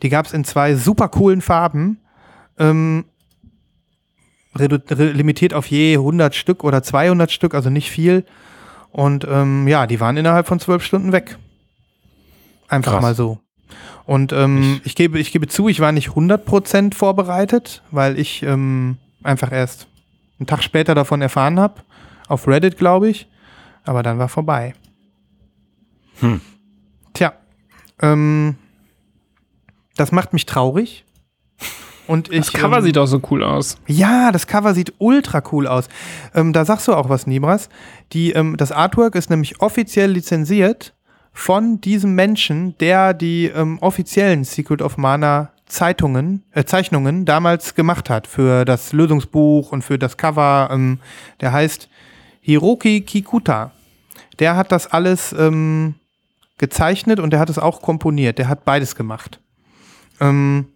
[0.03, 1.99] Die gab es in zwei super coolen Farben.
[2.57, 3.05] Ähm,
[4.55, 8.25] limitiert auf je 100 Stück oder 200 Stück, also nicht viel.
[8.91, 11.37] Und ähm, ja, die waren innerhalb von zwölf Stunden weg.
[12.67, 13.01] Einfach Krass.
[13.01, 13.39] mal so.
[14.05, 18.97] Und ähm, ich, gebe, ich gebe zu, ich war nicht 100% vorbereitet, weil ich ähm,
[19.23, 19.87] einfach erst
[20.39, 21.81] einen Tag später davon erfahren habe.
[22.27, 23.27] Auf Reddit, glaube ich.
[23.83, 24.73] Aber dann war vorbei.
[26.19, 26.41] Hm.
[28.01, 28.55] Ähm,
[29.95, 31.05] das macht mich traurig.
[32.07, 33.77] Und ich, Das Cover ähm, sieht auch so cool aus.
[33.85, 35.89] ja, das Cover sieht ultra cool aus.
[36.33, 37.69] Ähm, da sagst du auch was, Nibras.
[38.13, 40.95] Die, ähm, das Artwork ist nämlich offiziell lizenziert
[41.33, 48.09] von diesem Menschen, der die ähm, offiziellen Secret of Mana Zeitungen, äh, Zeichnungen damals gemacht
[48.09, 50.69] hat für das Lösungsbuch und für das Cover.
[50.71, 50.99] Ähm,
[51.41, 51.89] der heißt
[52.41, 53.71] Hiroki Kikuta.
[54.39, 55.93] Der hat das alles ähm,
[56.59, 58.37] gezeichnet und der hat es auch komponiert.
[58.37, 59.41] Der hat beides gemacht.
[60.19, 60.67] Ähm,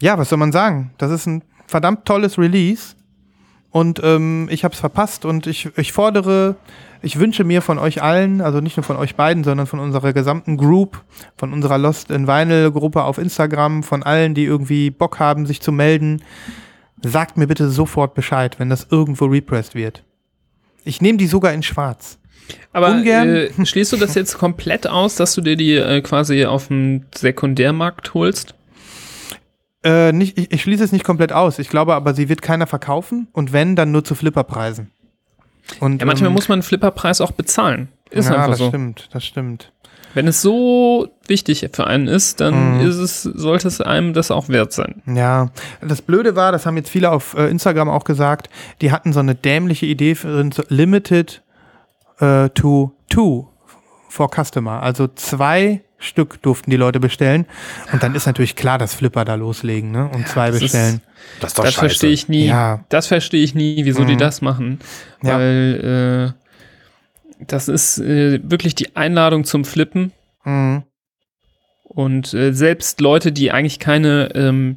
[0.00, 0.92] ja, was soll man sagen?
[0.96, 2.94] Das ist ein verdammt tolles Release.
[3.70, 6.56] Und ähm, ich habe es verpasst und ich, ich fordere,
[7.02, 10.14] ich wünsche mir von euch allen, also nicht nur von euch beiden, sondern von unserer
[10.14, 11.04] gesamten Group,
[11.36, 15.60] von unserer Lost in Vinyl Gruppe auf Instagram, von allen, die irgendwie Bock haben, sich
[15.60, 16.22] zu melden,
[17.02, 20.04] sagt mir bitte sofort Bescheid, wenn das irgendwo repressed wird.
[20.84, 22.18] Ich nehme die sogar in schwarz.
[22.72, 23.28] Aber ungern.
[23.28, 27.04] äh, schließt du das jetzt komplett aus, dass du dir die äh, quasi auf dem
[27.14, 28.54] Sekundärmarkt holst?
[29.84, 31.58] Äh, nicht, ich, ich schließe es nicht komplett aus.
[31.58, 34.90] Ich glaube aber, sie wird keiner verkaufen und wenn, dann nur zu Flipperpreisen.
[35.80, 37.88] Und, Ja, manchmal ähm, muss man einen Flipperpreis auch bezahlen.
[38.10, 38.68] Ist ja, einfach das so.
[38.68, 39.72] stimmt, das stimmt.
[40.14, 42.88] Wenn es so wichtig für einen ist, dann Mhm.
[42.88, 45.02] ist es, sollte es einem das auch wert sein.
[45.06, 45.50] Ja,
[45.82, 48.48] das Blöde war, das haben jetzt viele auf äh, Instagram auch gesagt,
[48.80, 51.42] die hatten so eine dämliche Idee für so Limited
[52.20, 53.48] äh, to two
[54.08, 54.82] for Customer.
[54.82, 57.46] Also zwei Stück durften die Leute bestellen.
[57.92, 60.08] Und dann ist natürlich klar, dass Flipper da loslegen ne?
[60.12, 61.00] und zwei das ist- bestellen.
[61.40, 61.80] Das ist doch Das scheiße.
[61.86, 62.46] verstehe ich nie.
[62.46, 62.84] Ja.
[62.90, 64.18] Das verstehe ich nie, wieso die Mhm.
[64.18, 64.78] das machen.
[65.22, 65.38] Ja.
[65.38, 66.34] Weil
[67.40, 70.12] äh, das ist äh, wirklich die Einladung zum Flippen.
[70.44, 70.84] Mhm.
[71.96, 74.76] Und äh, selbst Leute, die eigentlich keine ähm,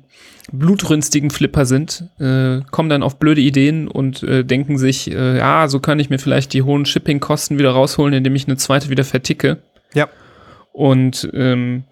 [0.53, 5.67] blutrünstigen Flipper sind, äh, kommen dann auf blöde Ideen und äh, denken sich, äh, ja,
[5.67, 9.03] so kann ich mir vielleicht die hohen Shipping-Kosten wieder rausholen, indem ich eine zweite wieder
[9.03, 9.57] verticke.
[9.93, 10.07] Ja.
[10.71, 11.83] Und ähm,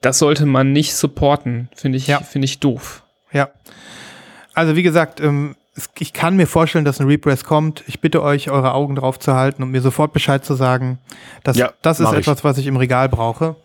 [0.00, 2.20] das sollte man nicht supporten, finde ich, Ja.
[2.20, 3.02] finde ich doof.
[3.32, 3.50] Ja.
[4.54, 5.56] Also wie gesagt, ähm,
[5.98, 7.84] ich kann mir vorstellen, dass ein Repress kommt.
[7.86, 10.98] Ich bitte euch, eure Augen drauf zu halten und mir sofort Bescheid zu sagen.
[11.44, 12.20] dass Ja, das ist mach ich.
[12.20, 13.56] etwas, was ich im Regal brauche.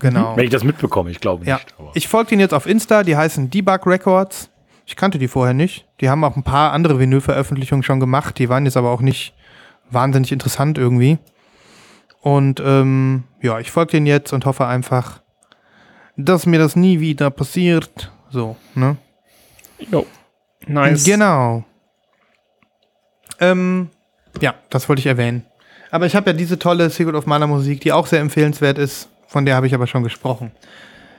[0.00, 0.36] Genau.
[0.36, 1.48] Wenn ich das mitbekomme, ich glaube nicht.
[1.48, 4.50] Ja, aber- ich folge denen jetzt auf Insta, die heißen Debug Records.
[4.86, 5.86] Ich kannte die vorher nicht.
[6.00, 9.34] Die haben auch ein paar andere Vinyl-Veröffentlichungen schon gemacht, die waren jetzt aber auch nicht
[9.90, 11.18] wahnsinnig interessant irgendwie.
[12.20, 15.20] Und ähm, ja, ich folge denen jetzt und hoffe einfach,
[16.16, 18.10] dass mir das nie wieder passiert.
[18.30, 18.96] So, ne?
[19.90, 20.06] Jo.
[20.66, 21.04] Nice.
[21.04, 21.64] Genau.
[23.40, 23.90] Ähm,
[24.40, 25.44] ja, das wollte ich erwähnen.
[25.90, 29.08] Aber ich habe ja diese tolle Secret of Mana Musik, die auch sehr empfehlenswert ist.
[29.28, 30.50] Von der habe ich aber schon gesprochen.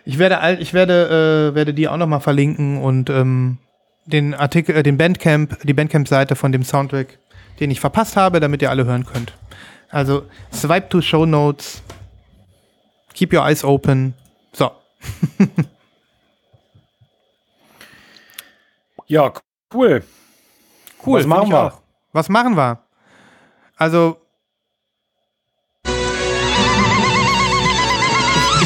[0.03, 3.59] Ich werde, all- ich werde, äh, werde die auch nochmal verlinken und ähm,
[4.05, 7.19] den Artikel, äh, den Bandcamp, die Bandcamp-Seite von dem Soundtrack,
[7.59, 9.33] den ich verpasst habe, damit ihr alle hören könnt.
[9.89, 11.81] Also swipe to Show Notes,
[13.13, 14.13] keep your eyes open.
[14.53, 14.71] So,
[19.07, 19.31] Ja,
[19.73, 20.03] cool.
[21.05, 21.19] cool.
[21.19, 21.73] Was machen wir?
[22.13, 22.79] Was machen wir?
[23.77, 24.17] Also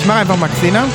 [0.03, 0.85] ich, mache einfach mal Xena.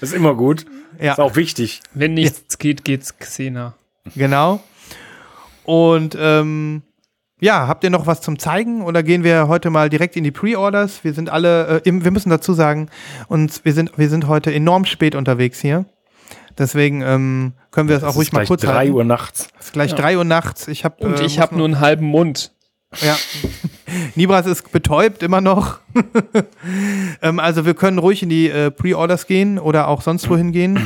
[0.00, 0.66] Das ist immer gut.
[1.00, 1.12] Ja.
[1.12, 1.80] Ist auch wichtig.
[1.94, 3.72] Wenn nichts geht, geht's Xena.
[4.14, 4.60] Genau.
[5.64, 6.82] Und ähm,
[7.40, 10.30] ja, habt ihr noch was zum Zeigen oder gehen wir heute mal direkt in die
[10.30, 11.04] Pre-Orders?
[11.04, 12.90] Wir sind alle, äh, im, wir müssen dazu sagen,
[13.28, 15.86] uns, wir sind, wir sind heute enorm spät unterwegs hier.
[16.58, 18.92] Deswegen ähm, können wir das auch Es ruhig ist mal gleich kurz drei halten.
[18.92, 19.48] Uhr nachts.
[19.58, 20.68] Es ist gleich drei Uhr nachts.
[20.68, 22.52] Ich habe Und äh, ich habe nur einen halben Mund.
[23.00, 23.16] ja.
[24.14, 25.78] Nibras ist betäubt immer noch.
[27.22, 30.78] ähm, also wir können ruhig in die äh, Pre-Orders gehen oder auch sonst wohin gehen.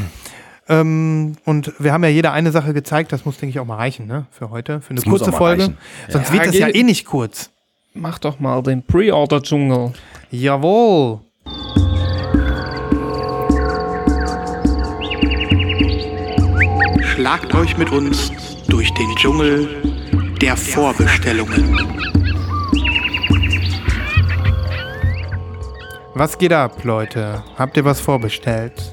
[0.68, 3.76] ähm, und wir haben ja jeder eine Sache gezeigt, das muss, denke ich, auch mal
[3.76, 4.26] reichen, ne?
[4.30, 5.62] Für heute, für eine Das kurze Folge.
[5.62, 5.78] reichen.
[6.08, 7.50] Sonst Ja, wird das ja eh nicht kurz.
[7.94, 9.92] Mach doch mal den Pre-Order-Dschungel.
[10.30, 11.20] Jawohl.
[17.02, 18.32] Schlagt euch mit uns
[18.68, 19.68] durch den Dschungel
[20.40, 21.76] der Vorbestellungen.
[26.14, 27.42] Was geht ab, Leute?
[27.56, 28.92] Habt ihr was vorbestellt?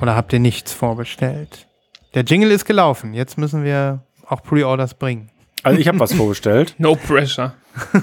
[0.00, 1.66] Oder habt ihr nichts vorbestellt?
[2.14, 3.14] Der Jingle ist gelaufen.
[3.14, 5.30] Jetzt müssen wir auch Pre-Orders bringen.
[5.62, 6.74] Also ich habe was vorgestellt.
[6.78, 7.54] No pressure.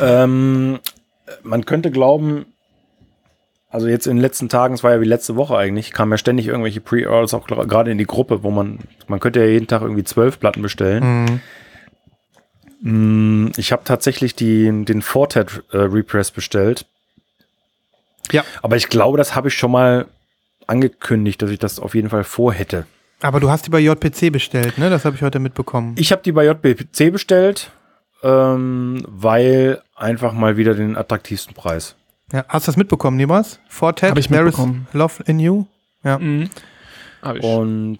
[0.00, 0.78] Ähm,
[1.42, 2.46] man könnte glauben,
[3.68, 6.18] also jetzt in den letzten Tagen, es war ja wie letzte Woche eigentlich, kamen ja
[6.18, 8.78] ständig irgendwelche Pre-Orders auch gerade in die Gruppe, wo man,
[9.08, 11.40] man könnte ja jeden Tag irgendwie zwölf Platten bestellen.
[12.80, 16.86] Mm, Ich habe tatsächlich die, den Fortet äh, Repress bestellt.
[18.32, 18.44] Ja.
[18.62, 20.06] Aber ich glaube, das habe ich schon mal
[20.66, 22.86] angekündigt, dass ich das auf jeden Fall vorhätte.
[23.20, 24.90] Aber du hast die bei JPC bestellt, ne?
[24.90, 25.94] Das habe ich heute mitbekommen.
[25.98, 27.70] Ich habe die bei JBC bestellt,
[28.22, 31.96] ähm, weil einfach mal wieder den attraktivsten Preis.
[32.32, 33.58] Ja, hast du das mitbekommen, Nibras?
[33.68, 34.86] Fortet, Hab ich There mitbekommen.
[34.90, 35.64] is Love in You.
[36.04, 36.18] Ja.
[36.18, 36.50] Mhm.
[37.22, 37.42] Hab ich.
[37.42, 37.98] Und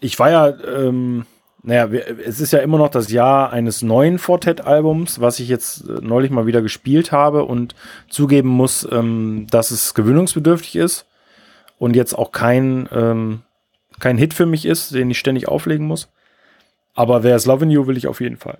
[0.00, 1.24] ich war ja, ähm,
[1.62, 1.86] naja,
[2.24, 6.30] es ist ja immer noch das Jahr eines neuen Fortet-Albums, was ich jetzt äh, neulich
[6.30, 7.74] mal wieder gespielt habe und
[8.08, 11.06] zugeben muss, ähm, dass es gewöhnungsbedürftig ist
[11.78, 13.42] und jetzt auch kein, ähm,
[13.98, 16.08] kein Hit für mich ist, den ich ständig auflegen muss.
[16.94, 18.58] Aber wer ist Love in You will ich auf jeden Fall.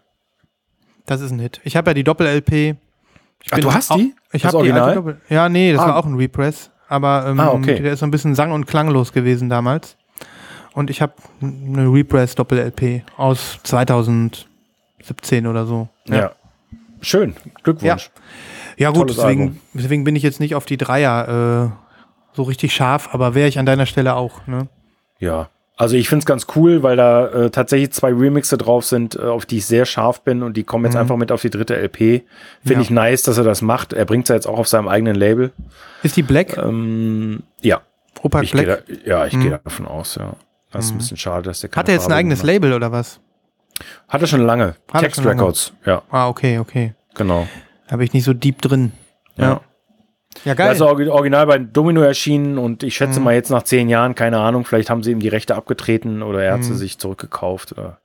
[1.06, 1.60] Das ist ein Hit.
[1.64, 2.76] Ich habe ja die Doppel-LP.
[3.50, 4.14] Ach, du hast die?
[4.32, 4.94] Ich habe die alte?
[4.96, 5.20] Doppel.
[5.30, 5.88] Ja, nee, das Ah.
[5.88, 6.70] war auch ein Repress.
[6.88, 7.80] Aber ähm, Ah, okay.
[7.80, 9.96] der ist so ein bisschen sang- und klanglos gewesen damals.
[10.74, 11.12] Und ich habe
[11.42, 14.46] eine Repress Doppel-LP aus 2017
[15.46, 15.88] oder so.
[16.06, 16.32] Ja.
[17.02, 17.34] Schön.
[17.62, 18.10] Glückwunsch.
[18.76, 22.72] Ja, gut, Tolles deswegen, deswegen bin ich jetzt nicht auf die Dreier äh, so richtig
[22.74, 24.46] scharf, aber wäre ich an deiner Stelle auch.
[24.46, 24.68] Ne?
[25.18, 25.48] Ja.
[25.76, 29.20] Also ich finde es ganz cool, weil da äh, tatsächlich zwei Remixe drauf sind, äh,
[29.22, 31.74] auf die ich sehr scharf bin und die kommen jetzt einfach mit auf die dritte
[31.74, 31.96] LP.
[31.96, 32.22] Finde
[32.64, 32.72] Mhm.
[32.72, 32.80] Ja.
[32.82, 33.94] ich nice, dass er das macht.
[33.94, 35.52] Er bringt es ja jetzt auch auf seinem eigenen Label.
[36.02, 36.58] Ist die Black?
[36.58, 37.80] Ähm, ja,
[38.22, 38.84] Opa ich gehe Black?
[38.86, 39.42] da, ja, ich Mhm.
[39.42, 40.34] gehe davon aus, ja.
[40.70, 42.52] Das ist ein bisschen schade, dass der keine Hat er jetzt ein Farbe eigenes gemacht
[42.54, 43.14] Label oder was?
[43.78, 43.80] hat.
[44.08, 44.74] Hat er schon lange.
[44.92, 45.40] er Text schon lange.
[45.40, 46.94] Records, ja, Ah, okay, okay.
[47.14, 47.46] genau.
[47.88, 48.92] Da bin ich nicht so deep drin.
[49.36, 49.44] Ja.
[49.44, 49.60] Ja.
[50.44, 50.72] Ja, geil.
[50.72, 52.96] ist orgi- original bei Domino erschienen und ich Mhm.
[53.06, 56.22] schätze mal jetzt nach zehn Jahren, keine Ahnung, vielleicht haben sie ihm die Rechte abgetreten
[56.22, 56.64] oder er hat Mhm.
[56.64, 57.72] sie sich zurückgekauft.
[57.72, 57.98] Oder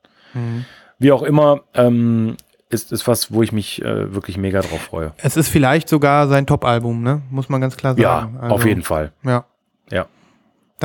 [0.98, 2.36] Wie auch immer, ähm,
[2.70, 5.14] ist, ist was, wo ich mich äh, wirklich mega drauf freue.
[5.18, 7.22] Es ist vielleicht sogar sein Top-Album, ne?
[7.30, 8.40] Muss man ganz klar Ja, sagen.
[8.52, 9.12] auf jeden Fall.
[9.24, 9.46] Ja.
[9.92, 10.08] Ja.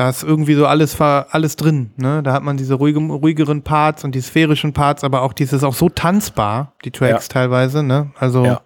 [0.01, 2.23] Da ist irgendwie so alles, alles drin, ne?
[2.23, 5.75] Da hat man diese ruhige, ruhigeren Parts und die sphärischen Parts, aber auch dieses auch
[5.75, 7.33] so tanzbar, die Tracks Ja.
[7.33, 8.09] teilweise, ne?
[8.17, 8.61] Also Ja.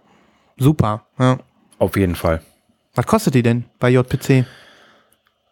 [0.56, 1.02] super.
[1.20, 1.40] Ja.
[1.78, 2.42] Auf jeden Fall.
[2.94, 4.46] Was kostet die denn bei JPC?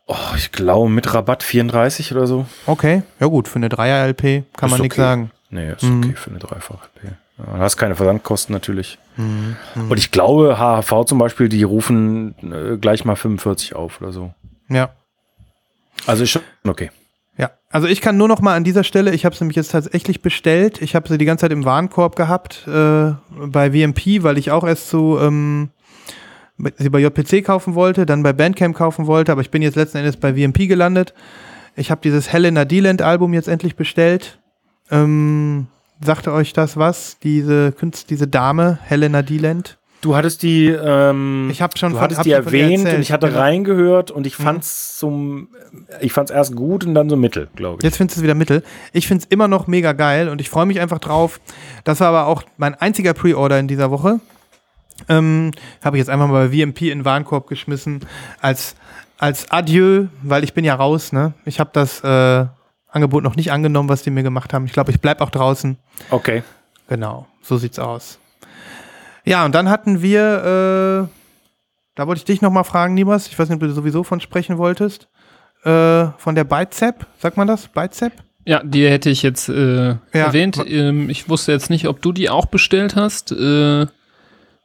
[0.07, 2.45] Oh, ich glaube mit Rabatt 34 oder so.
[2.65, 5.01] Okay, ja gut, für eine Dreier-LP kann Ist man nichts okay.
[5.01, 5.31] sagen.
[5.49, 5.97] Nee, ist Mhm.
[6.05, 7.11] okay für eine dreifache LP.
[7.39, 8.99] Ja, du hast keine Versandkosten natürlich.
[9.17, 9.57] Mhm.
[9.89, 14.33] Und ich glaube, HHV zum Beispiel, die rufen äh, gleich mal 45 auf oder so.
[14.69, 14.91] Ja.
[16.07, 16.91] Also schon okay.
[17.37, 19.71] Ja, also ich kann nur noch mal an dieser Stelle, ich habe sie nämlich jetzt
[19.71, 20.81] tatsächlich bestellt.
[20.81, 23.13] Ich habe sie die ganze Zeit im Warenkorb gehabt äh,
[23.47, 25.71] bei VMP, weil ich auch erst so ähm,
[26.77, 29.97] sie bei JPC kaufen wollte, dann bei Bandcamp kaufen wollte, aber ich bin jetzt letzten
[29.97, 31.13] Endes bei VMP gelandet.
[31.75, 34.39] Ich habe dieses Helena Deland Album jetzt endlich bestellt.
[34.91, 35.67] Ähm,
[36.01, 37.17] sagte euch das was?
[37.23, 39.79] Diese Künst, diese Dame Helena Deland?
[40.03, 43.27] Du hattest die, ähm, Ich hab schon du hattest die erwähnt erzählt, und ich hatte
[43.27, 43.39] genau.
[43.39, 45.47] reingehört und ich fand's zum,
[46.01, 47.85] ich fand's erst gut und dann so mittel, glaube ich.
[47.85, 48.63] Jetzt findest du es wieder mittel.
[48.91, 51.39] Ich finde es immer noch mega geil und ich freue mich einfach drauf.
[51.85, 54.19] Das war aber auch mein einziger Pre-Order in dieser Woche.
[55.07, 55.51] Ähm,
[55.81, 58.01] Habe ich jetzt einfach mal bei VMP in Warenkorb geschmissen
[58.41, 58.75] als
[59.19, 61.33] als Adieu, weil ich bin ja raus, ne?
[61.45, 62.45] Ich habe das äh,
[62.89, 64.65] Angebot noch nicht angenommen, was die mir gemacht haben.
[64.65, 65.77] Ich glaube, ich bleib auch draußen.
[66.09, 66.43] Okay.
[66.89, 68.19] Genau, so sieht's aus.
[69.25, 71.13] Ja, und dann hatten wir, äh,
[71.95, 74.57] da wollte ich dich nochmal fragen, Nibas, ich weiß nicht, ob du sowieso von sprechen
[74.57, 75.07] wolltest,
[75.63, 77.67] äh, von der Bizep, sagt man das?
[77.67, 78.11] Bizep?
[78.45, 79.97] Ja, die hätte ich jetzt äh, Ja.
[80.11, 80.61] erwähnt.
[80.67, 83.31] Ähm, ich wusste jetzt nicht, ob du die auch bestellt hast.
[83.31, 83.85] Äh,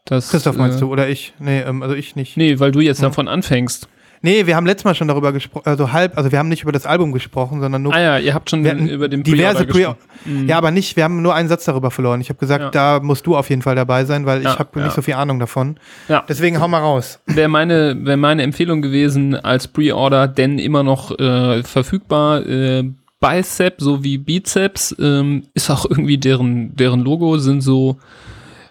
[0.05, 1.35] das, Christoph meinst äh, du, oder ich?
[1.39, 2.37] Nee, ähm, also ich nicht.
[2.37, 3.05] Nee, weil du jetzt Hm.
[3.05, 3.89] davon anfängst.
[4.23, 6.73] Nee, wir haben letztes Mal schon darüber gesprochen, also halb, also wir haben nicht über
[6.73, 9.79] das Album gesprochen, sondern nur Ah ja, ihr habt schon über den diverse Pre-Order Pre
[10.27, 10.43] gesprochen.
[10.43, 10.49] Mhm.
[10.49, 12.21] Ja, aber nicht, wir haben nur einen Satz darüber verloren.
[12.21, 12.71] Ich habe gesagt, Ja.
[12.71, 14.85] da musst du auf jeden Fall dabei sein, weil Ja, ich habe ja.
[14.87, 15.79] nicht so viel Ahnung davon.
[16.09, 16.25] Ja.
[16.29, 17.21] Deswegen hau mal raus.
[17.27, 22.47] Wäre meine, wär meine Empfehlung gewesen als Pre-Order, denn immer noch äh, verfügbar.
[22.47, 22.91] Äh,
[23.21, 27.99] Bicep sowie Bizeps ähm, ist auch irgendwie deren, deren Logo, sind so,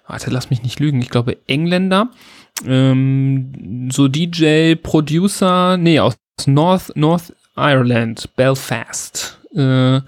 [0.08, 2.10] warte, lass mich nicht lügen, ich glaube Engländer.
[2.66, 9.38] Ähm, so DJ, Producer, nee, aus North, North Ireland, Belfast.
[9.56, 10.02] Äh,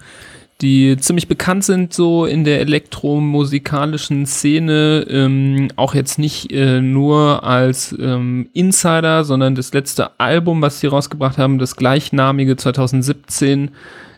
[0.60, 7.44] die ziemlich bekannt sind so in der elektromusikalischen Szene, ähm, auch jetzt nicht äh, nur
[7.44, 13.70] als ähm, Insider, sondern das letzte Album, was sie rausgebracht haben, das gleichnamige 2017,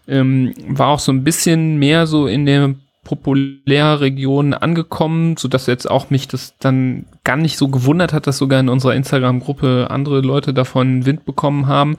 [0.08, 2.74] ähm, war auch so ein bisschen mehr so in der
[3.04, 8.38] Populärregion angekommen, so dass jetzt auch mich das dann gar nicht so gewundert hat, dass
[8.38, 11.96] sogar in unserer Instagram-Gruppe andere Leute davon Wind bekommen haben.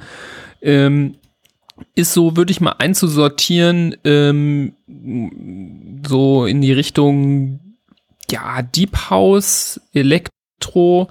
[0.61, 1.15] Ähm,
[1.95, 4.73] ist so, würde ich mal einzusortieren, ähm,
[6.07, 7.59] so in die Richtung,
[8.31, 11.09] ja, Deep House, Elektro.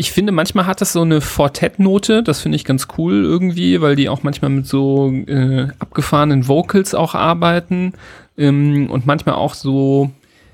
[0.00, 3.96] Ich finde, manchmal hat das so eine Fortett-Note, das finde ich ganz cool irgendwie, weil
[3.96, 7.94] die auch manchmal mit so äh, abgefahrenen Vocals auch arbeiten
[8.36, 10.12] ähm, und manchmal auch so,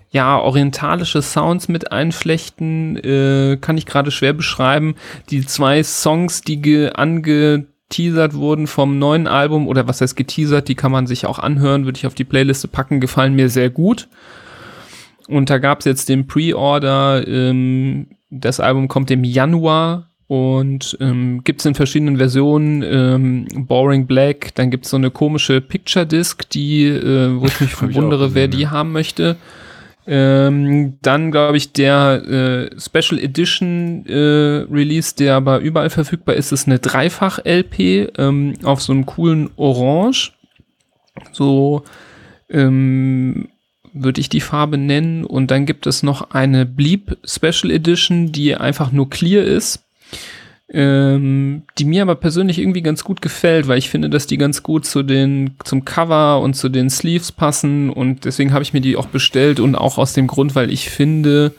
[0.08, 4.94] ja, orientalische Sounds mit einflechten, äh, kann ich gerade schwer beschreiben.
[5.28, 10.74] Die zwei Songs, die ge angeteasert wurden vom neuen Album, oder was heißt geteasert, die
[10.74, 14.08] kann man sich auch anhören, würde ich auf die Playliste packen, gefallen mir sehr gut.
[15.28, 18.06] Und da gab es jetzt den Pre-Order, ähm,
[18.40, 24.54] das Album kommt im Januar und ähm, gibt es in verschiedenen Versionen, ähm, Boring Black,
[24.54, 28.34] dann gibt es so eine komische Picture Disc, die, äh, wo ich mich Hab ich
[28.34, 29.36] wer die haben möchte.
[30.06, 36.52] Ähm, dann glaube ich der äh, Special Edition äh, Release, der aber überall verfügbar ist,
[36.52, 40.32] ist eine Dreifach-LP ähm, auf so einem coolen Orange.
[41.32, 41.84] So
[42.50, 43.48] ähm,
[43.94, 45.24] würde ich die Farbe nennen.
[45.24, 49.80] Und dann gibt es noch eine Bleep Special Edition, die einfach nur clear ist.
[50.70, 54.62] Ähm, die mir aber persönlich irgendwie ganz gut gefällt, weil ich finde, dass die ganz
[54.62, 58.80] gut zu den, zum Cover und zu den Sleeves passen und deswegen habe ich mir
[58.80, 61.52] die auch bestellt und auch aus dem Grund, weil ich finde,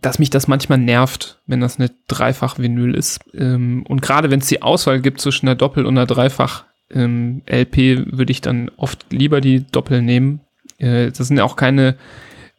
[0.00, 3.20] dass mich das manchmal nervt, wenn das eine Dreifach-Vinyl ist.
[3.34, 8.30] Ähm, und gerade wenn es die Auswahl gibt zwischen einer Doppel- und einer Dreifach-LP, würde
[8.30, 10.40] ich dann oft lieber die Doppel nehmen.
[10.80, 11.96] Äh, das sind ja auch keine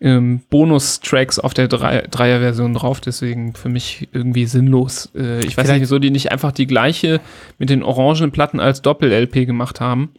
[0.04, 5.12] ähm, Bonus-Tracks auf der Drei- Dreier-Version drauf, deswegen für mich irgendwie sinnlos.
[5.16, 7.20] Äh, ich weiß Vielleicht- nicht, wieso die nicht einfach die gleiche
[7.60, 10.10] mit den orangen Platten als Doppel-LP gemacht haben.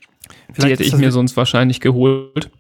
[0.51, 2.51] Die Vielleicht hätte ich mir sonst wahrscheinlich geholt.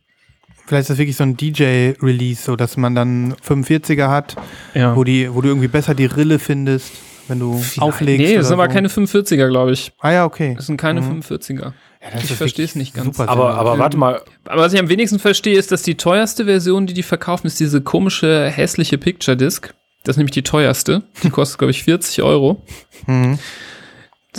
[0.67, 4.35] Vielleicht ist das wirklich so ein DJ-Release, so dass man dann 45er hat,
[4.75, 4.97] Ja.
[4.97, 6.93] wo, die, wo du irgendwie besser die Rille findest,
[7.29, 8.27] wenn du auflegst.
[8.27, 8.75] nee, das sind aber so.
[8.75, 9.93] keine 45er, glaube ich.
[10.01, 10.55] Ah ja, okay.
[10.57, 11.21] Das sind keine Mhm.
[11.21, 11.73] 45er.
[12.03, 13.17] Ja, das ich verstehe es nicht ganz.
[13.17, 13.59] Super Aber, sinnlos.
[13.59, 16.95] aber warte mal, Aber was ich am wenigsten verstehe, ist, dass die teuerste Version, die
[16.95, 19.73] die verkaufen, ist diese komische, hässliche Picture Disc.
[20.03, 21.05] Das ist nämlich die teuerste.
[21.23, 22.61] Die kostet, glaube ich, 40 Euro.
[23.07, 23.39] Mhm.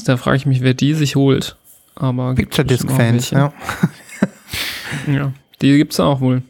[0.05, 1.55] Da frage ich mich, wer die sich holt.
[1.95, 3.36] Aber Picture Disc bestimmt auch Fans, welche.
[3.36, 3.53] ja.
[5.07, 6.43] Ja, die gibt's auch wohl.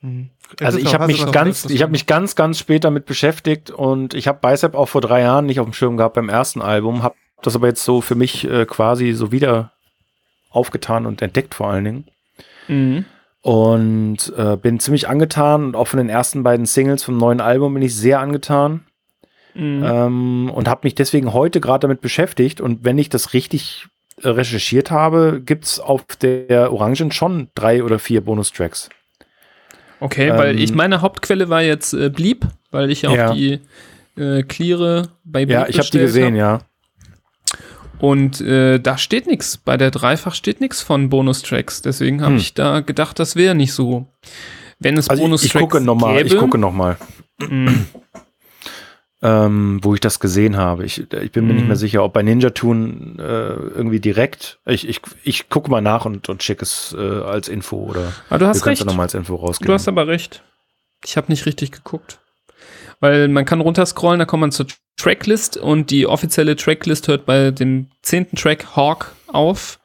[0.00, 0.30] Mhm.
[0.60, 4.28] also ich habe mich ganz, ich habe mich ganz, ganz spät damit beschäftigt und ich
[4.28, 7.16] habe Bicep auch vor drei Jahren nicht auf dem Schirm gehabt beim ersten Album, habe
[7.42, 9.72] das aber jetzt so für mich äh, quasi so wieder
[10.50, 12.04] aufgetan und entdeckt vor allen Dingen.
[12.68, 13.04] Mhm.
[13.42, 17.72] Und äh, bin ziemlich angetan und auch von den ersten beiden Singles vom neuen Album
[17.72, 18.84] bin ich sehr angetan.
[19.54, 19.82] Mhm.
[19.84, 22.60] Ähm, und habe mich deswegen heute gerade damit beschäftigt.
[22.60, 23.86] Und wenn ich das richtig
[24.22, 28.90] äh, recherchiert habe, gibt's auf der Orangen schon drei oder vier Bonustracks.
[30.00, 33.32] Okay, weil ähm, ich meine Hauptquelle war jetzt äh, Blieb, weil ich auch Ja.
[33.32, 33.60] die
[34.16, 36.60] äh, Cleare bei Blieb Ja, ich habe die gesehen, ja.
[38.00, 39.56] Und äh, da steht nichts.
[39.58, 41.82] Bei der Dreifach steht nichts von Bonustracks.
[41.82, 42.40] Deswegen habe Hm.
[42.40, 44.06] ich da gedacht, das wäre nicht so.
[44.78, 46.96] Wenn es Also ich, ich Bonustracks gucke nochmal, gäbe, ich gucke noch mal,
[47.40, 47.86] Mhm.
[49.22, 50.84] ähm, wo ich das gesehen habe.
[50.86, 51.68] Ich, ich bin mir nicht Mhm.
[51.68, 54.58] mehr sicher, ob bei Ninja Tune äh, irgendwie direkt.
[54.64, 58.38] Ich, ich, ich gucke mal nach und, und schicke es äh, als Info oder Aber
[58.38, 58.84] du hast recht.
[58.86, 59.74] nochmal als Info Du rausgeben.
[59.74, 60.42] hast aber recht.
[61.04, 62.19] Ich habe nicht richtig geguckt.
[63.00, 67.50] Weil man kann runterscrollen, da kommt man zur Tracklist und die offizielle Tracklist hört bei
[67.50, 69.80] dem zehnten Track Hawk auf.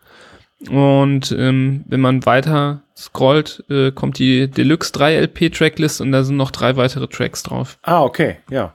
[0.69, 6.23] Und ähm, wenn man weiter scrollt, äh, kommt die Deluxe 3 LP Tracklist und da
[6.23, 7.77] sind noch drei weitere Tracks drauf.
[7.83, 8.73] Ah, okay, ja.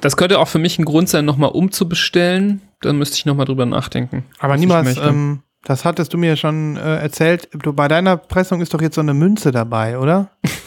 [0.00, 2.62] Das könnte auch für mich ein Grund sein, nochmal umzubestellen.
[2.80, 4.24] Da müsste ich nochmal drüber nachdenken.
[4.38, 7.48] Aber niemals, ähm, das hattest du mir schon äh, erzählt.
[7.52, 10.30] Du, bei deiner Pressung ist doch jetzt so eine Münze dabei, oder?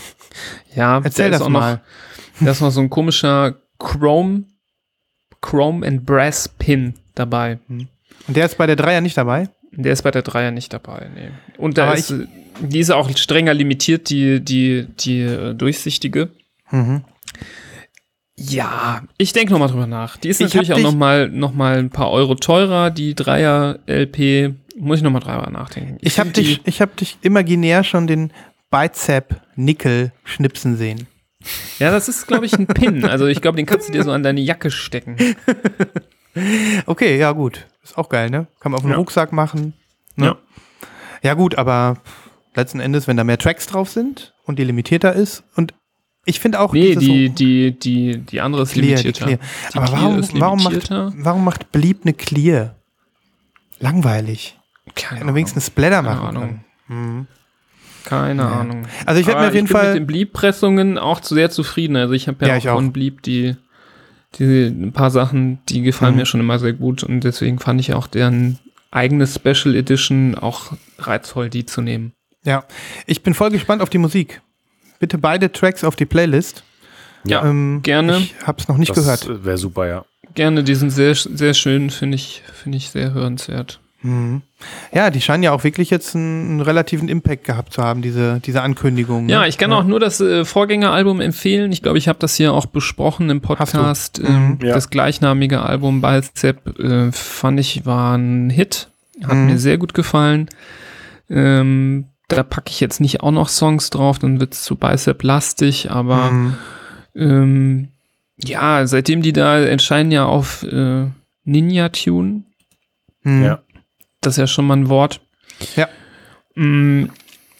[0.75, 1.81] ja, Erzähl da das auch mal.
[2.39, 4.43] Noch, da ist noch so ein komischer Chrome,
[5.41, 7.59] Chrome and Brass Pin dabei.
[7.67, 7.87] Hm.
[8.27, 9.49] Und der ist bei der Dreier nicht dabei?
[9.71, 11.29] Der ist bei der Dreier nicht dabei, nee.
[11.57, 12.13] Und da Aber ist,
[12.61, 16.29] die ist auch strenger limitiert, die, die, die äh, durchsichtige.
[16.71, 17.03] Mhm.
[18.37, 20.17] Ja, ich denke nochmal drüber nach.
[20.17, 24.53] Die ist Ich natürlich auch nochmal noch mal ein paar Euro teurer, die Dreier LP.
[24.77, 25.97] Muss ich nochmal drüber nachdenken.
[26.01, 28.31] Ich habe find die- dich, ich hab dich imaginär schon den
[28.71, 31.07] Bicep Nickel schnipsen sehen.
[31.79, 33.03] Ja, das ist, glaube ich, ein Pin.
[33.05, 35.17] Also ich glaube, den kannst du dir so an deine Jacke stecken.
[36.85, 37.67] Okay, ja gut.
[37.83, 38.47] Ist auch geil, ne?
[38.61, 38.97] Kann man auf den Ja.
[38.97, 39.73] Rucksack machen.
[40.15, 40.27] Ne?
[40.27, 40.35] Ja.
[41.23, 41.97] Ja gut, aber
[42.55, 45.73] letzten Endes, wenn da mehr Tracks drauf sind und die limitierter ist und
[46.23, 49.25] ich finde auch Nee, die, so die, die, die andere ist Clear, die limitierter.
[49.25, 49.39] Clear.
[49.73, 50.89] Die aber Clear warum, warum, macht,
[51.25, 52.75] warum macht Bleep eine Clear?
[53.79, 54.57] Langweilig.
[54.95, 56.61] Keine wir wenigstens Splatter Keine machen Ahnung.
[56.87, 57.07] können.
[57.17, 57.27] Mhm.
[58.05, 58.49] Keine Ja.
[58.61, 58.87] Ahnung.
[59.05, 61.49] Also ich werde mir auf jeden ich bin Fall mit den Bleep-Pressungen auch zu sehr
[61.49, 61.95] zufrieden.
[61.95, 63.55] Also ich habe ja, Ja, auch von Bleep die,
[64.39, 66.19] die ein paar Sachen, die gefallen Mhm.
[66.19, 68.59] mir schon immer sehr gut und deswegen fand ich auch deren
[68.91, 72.13] eigene Special Edition auch reizvoll, die zu nehmen.
[72.43, 72.63] Ja,
[73.05, 74.41] ich bin voll gespannt auf die Musik.
[74.99, 76.63] Bitte beide Tracks auf die Playlist.
[77.23, 78.17] Ja, Ähm, gerne.
[78.17, 79.29] Ich hab's noch nicht gehört.
[79.29, 80.05] Das wäre super, ja.
[80.33, 83.79] Gerne, die sind sehr, sehr schön, finde ich, finde ich sehr hörenswert.
[84.03, 84.41] Mhm.
[84.93, 88.39] Ja, die scheinen ja auch wirklich jetzt einen, einen relativen Impact gehabt zu haben, diese,
[88.39, 89.25] diese Ankündigung.
[89.27, 89.31] ne?
[89.31, 91.71] Ja, ich kann auch nur das äh, Vorgängeralbum empfehlen.
[91.71, 94.17] Ich glaube, ich habe das hier auch besprochen im Podcast.
[94.19, 94.23] du?
[94.23, 94.65] Ähm, Mhm.
[94.65, 94.73] Ja.
[94.73, 98.89] Das gleichnamige Album Bicep äh, fand ich war ein Hit.
[99.23, 99.45] Hat Mhm.
[99.45, 100.49] mir sehr gut gefallen.
[101.29, 105.91] Ähm, da packe ich jetzt nicht auch noch Songs drauf, dann wird es zu Bicep-lastig,
[105.91, 106.53] aber Mhm.
[107.15, 107.87] ähm,
[108.37, 111.05] ja, seitdem die da entscheiden ja auf äh,
[111.43, 112.43] Ninja Tune,
[113.23, 113.43] Mhm.
[113.43, 113.59] Ja.
[114.21, 115.21] Das ist ja schon mal ein Wort.
[115.75, 115.87] Ja.
[116.55, 117.05] Mm,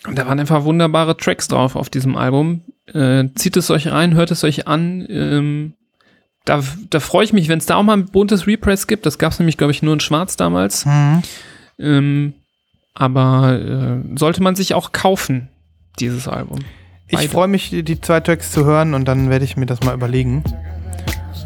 [0.08, 2.62] und da waren einfach wunderbare Tracks drauf auf diesem Album.
[2.94, 5.06] Äh, zieht es euch rein, hört es euch an.
[5.10, 5.74] Ähm,
[6.46, 9.06] da da freue ich mich, wenn es da auch mal ein buntes Repress gibt.
[9.06, 10.86] Das gab es nämlich, glaube ich, nur in Schwarz damals.
[10.86, 11.22] Mhm.
[11.78, 12.34] Ähm,
[12.94, 15.50] aber äh, sollte man sich auch kaufen,
[16.00, 16.60] dieses Album.
[17.08, 17.30] Ich Beide.
[17.30, 19.94] freue mich, die, die zwei Tracks zu hören und dann werde ich mir das mal
[19.94, 20.44] überlegen.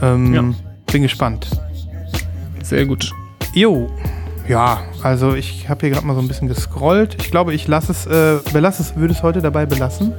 [0.01, 0.43] Ähm, Ja.
[0.91, 1.47] Bin gespannt.
[2.63, 3.11] Sehr gut.
[3.53, 3.91] Jo.
[4.47, 7.15] Ja, also ich habe hier gerade mal so ein bisschen gescrollt.
[7.19, 10.13] Ich glaube, ich lasse es, äh, belasse es, würde es heute dabei belassen.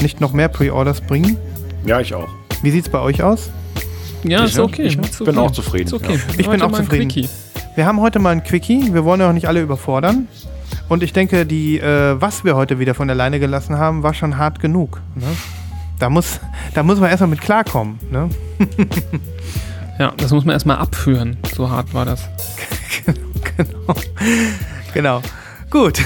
[0.00, 1.36] Nicht noch mehr Pre-Orders bringen.
[1.84, 2.28] Ja, ich auch.
[2.62, 3.50] Wie sieht's bei euch aus?
[4.22, 4.82] Ja, Ich, ist okay.
[4.84, 5.38] Ich ist bin okay.
[5.38, 6.14] auch zufrieden, Ist okay.
[6.14, 6.20] ja.
[6.30, 7.28] Ich bin Heute auch mal ein zufrieden.
[7.76, 8.94] Wir haben heute mal ein Quickie.
[8.94, 10.28] Wir wollen ja auch nicht alle überfordern.
[10.88, 14.38] Und ich denke, die, äh, was wir heute wieder von alleine gelassen haben, war schon
[14.38, 15.02] hart genug.
[15.14, 15.26] Ne?
[15.98, 16.40] Da, muss,
[16.72, 17.98] da muss man erstmal mit klarkommen.
[18.10, 18.30] Ne?
[19.96, 21.36] Ja, das muss man erstmal abführen.
[21.54, 22.28] So hart war das.
[23.06, 23.16] genau.
[24.94, 25.22] Genau.
[25.70, 26.00] Gut.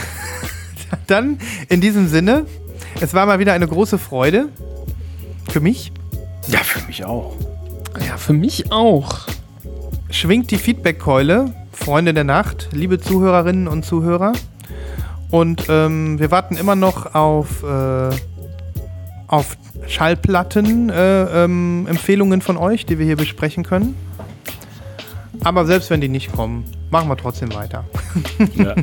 [1.07, 1.39] Dann
[1.69, 2.47] in diesem Sinne,
[3.01, 4.49] es war mal wieder eine große Freude.
[5.51, 5.93] Für mich.
[6.49, 7.37] Ja, für mich auch.
[8.07, 9.29] Ja, für mich auch.
[10.11, 14.33] Schwingt die Feedback-Keule, Freunde der Nacht, liebe Zuhörerinnen und Zuhörer.
[15.31, 18.11] Und ähm, wir warten immer noch auf, äh,
[19.27, 23.95] auf Schallplatten, äh, ähm, Empfehlungen von euch, die wir hier besprechen können.
[25.45, 27.85] Aber selbst wenn die nicht kommen, machen wir trotzdem weiter.
[28.55, 28.75] Ja.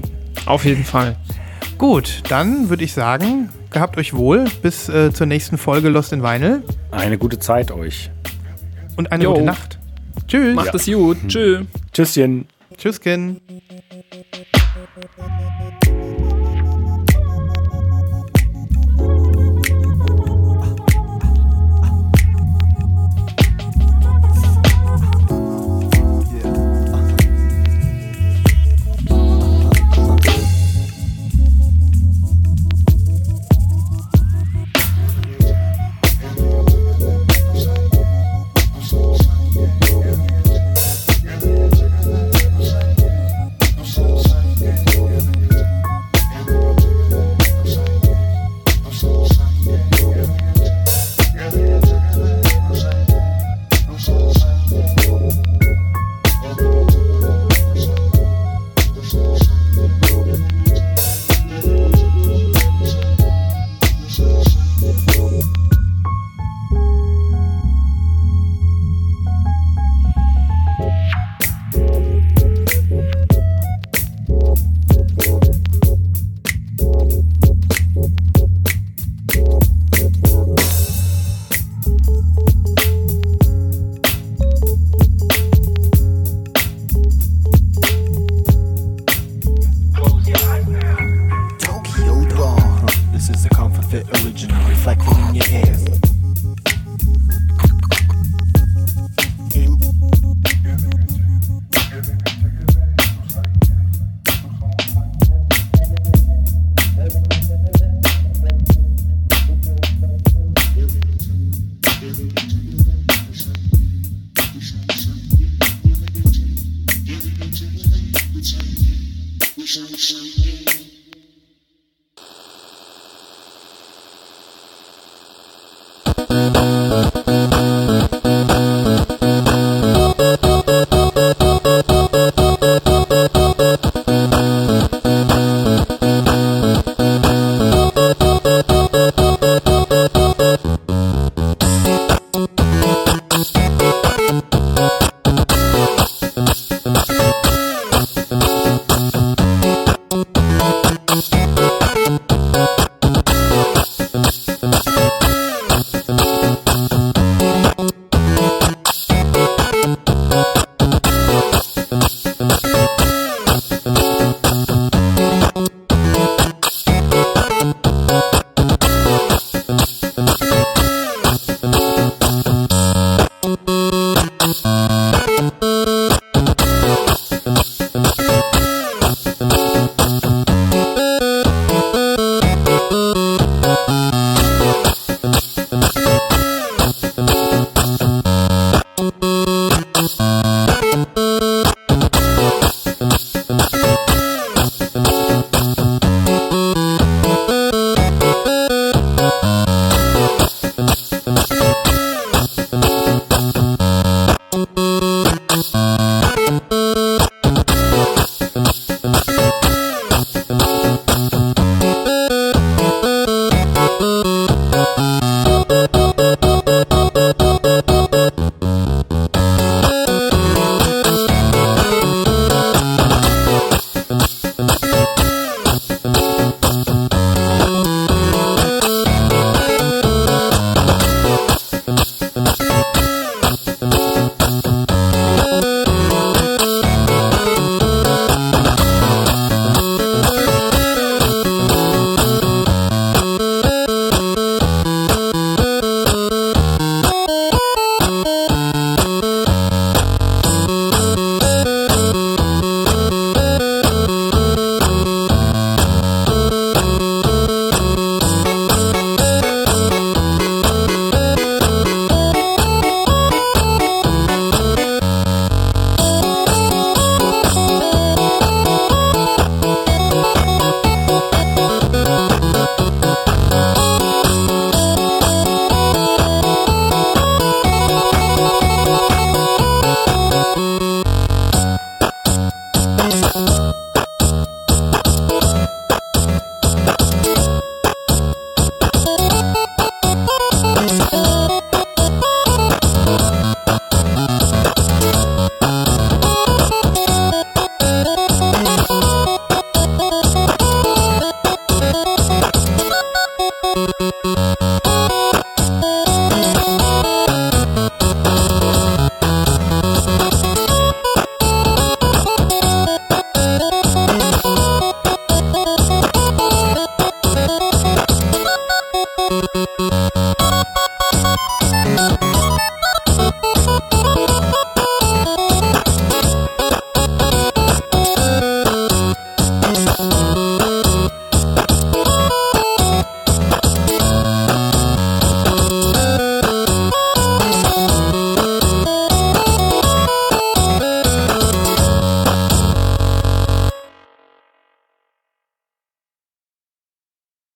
[0.46, 1.16] Auf jeden Fall.
[1.78, 4.46] Gut, dann würde ich sagen, gehabt euch wohl.
[4.62, 6.64] Bis äh, zur nächsten Folge Lost in Vinyl.
[6.92, 8.12] Eine gute Zeit euch.
[8.96, 9.34] Und eine Jo.
[9.34, 9.80] gute Nacht.
[10.28, 10.56] Tschüss.
[10.56, 11.18] Macht es gut.
[11.28, 11.64] Tschö.
[11.92, 12.48] Tschüsschen.
[12.78, 13.00] Tschüss,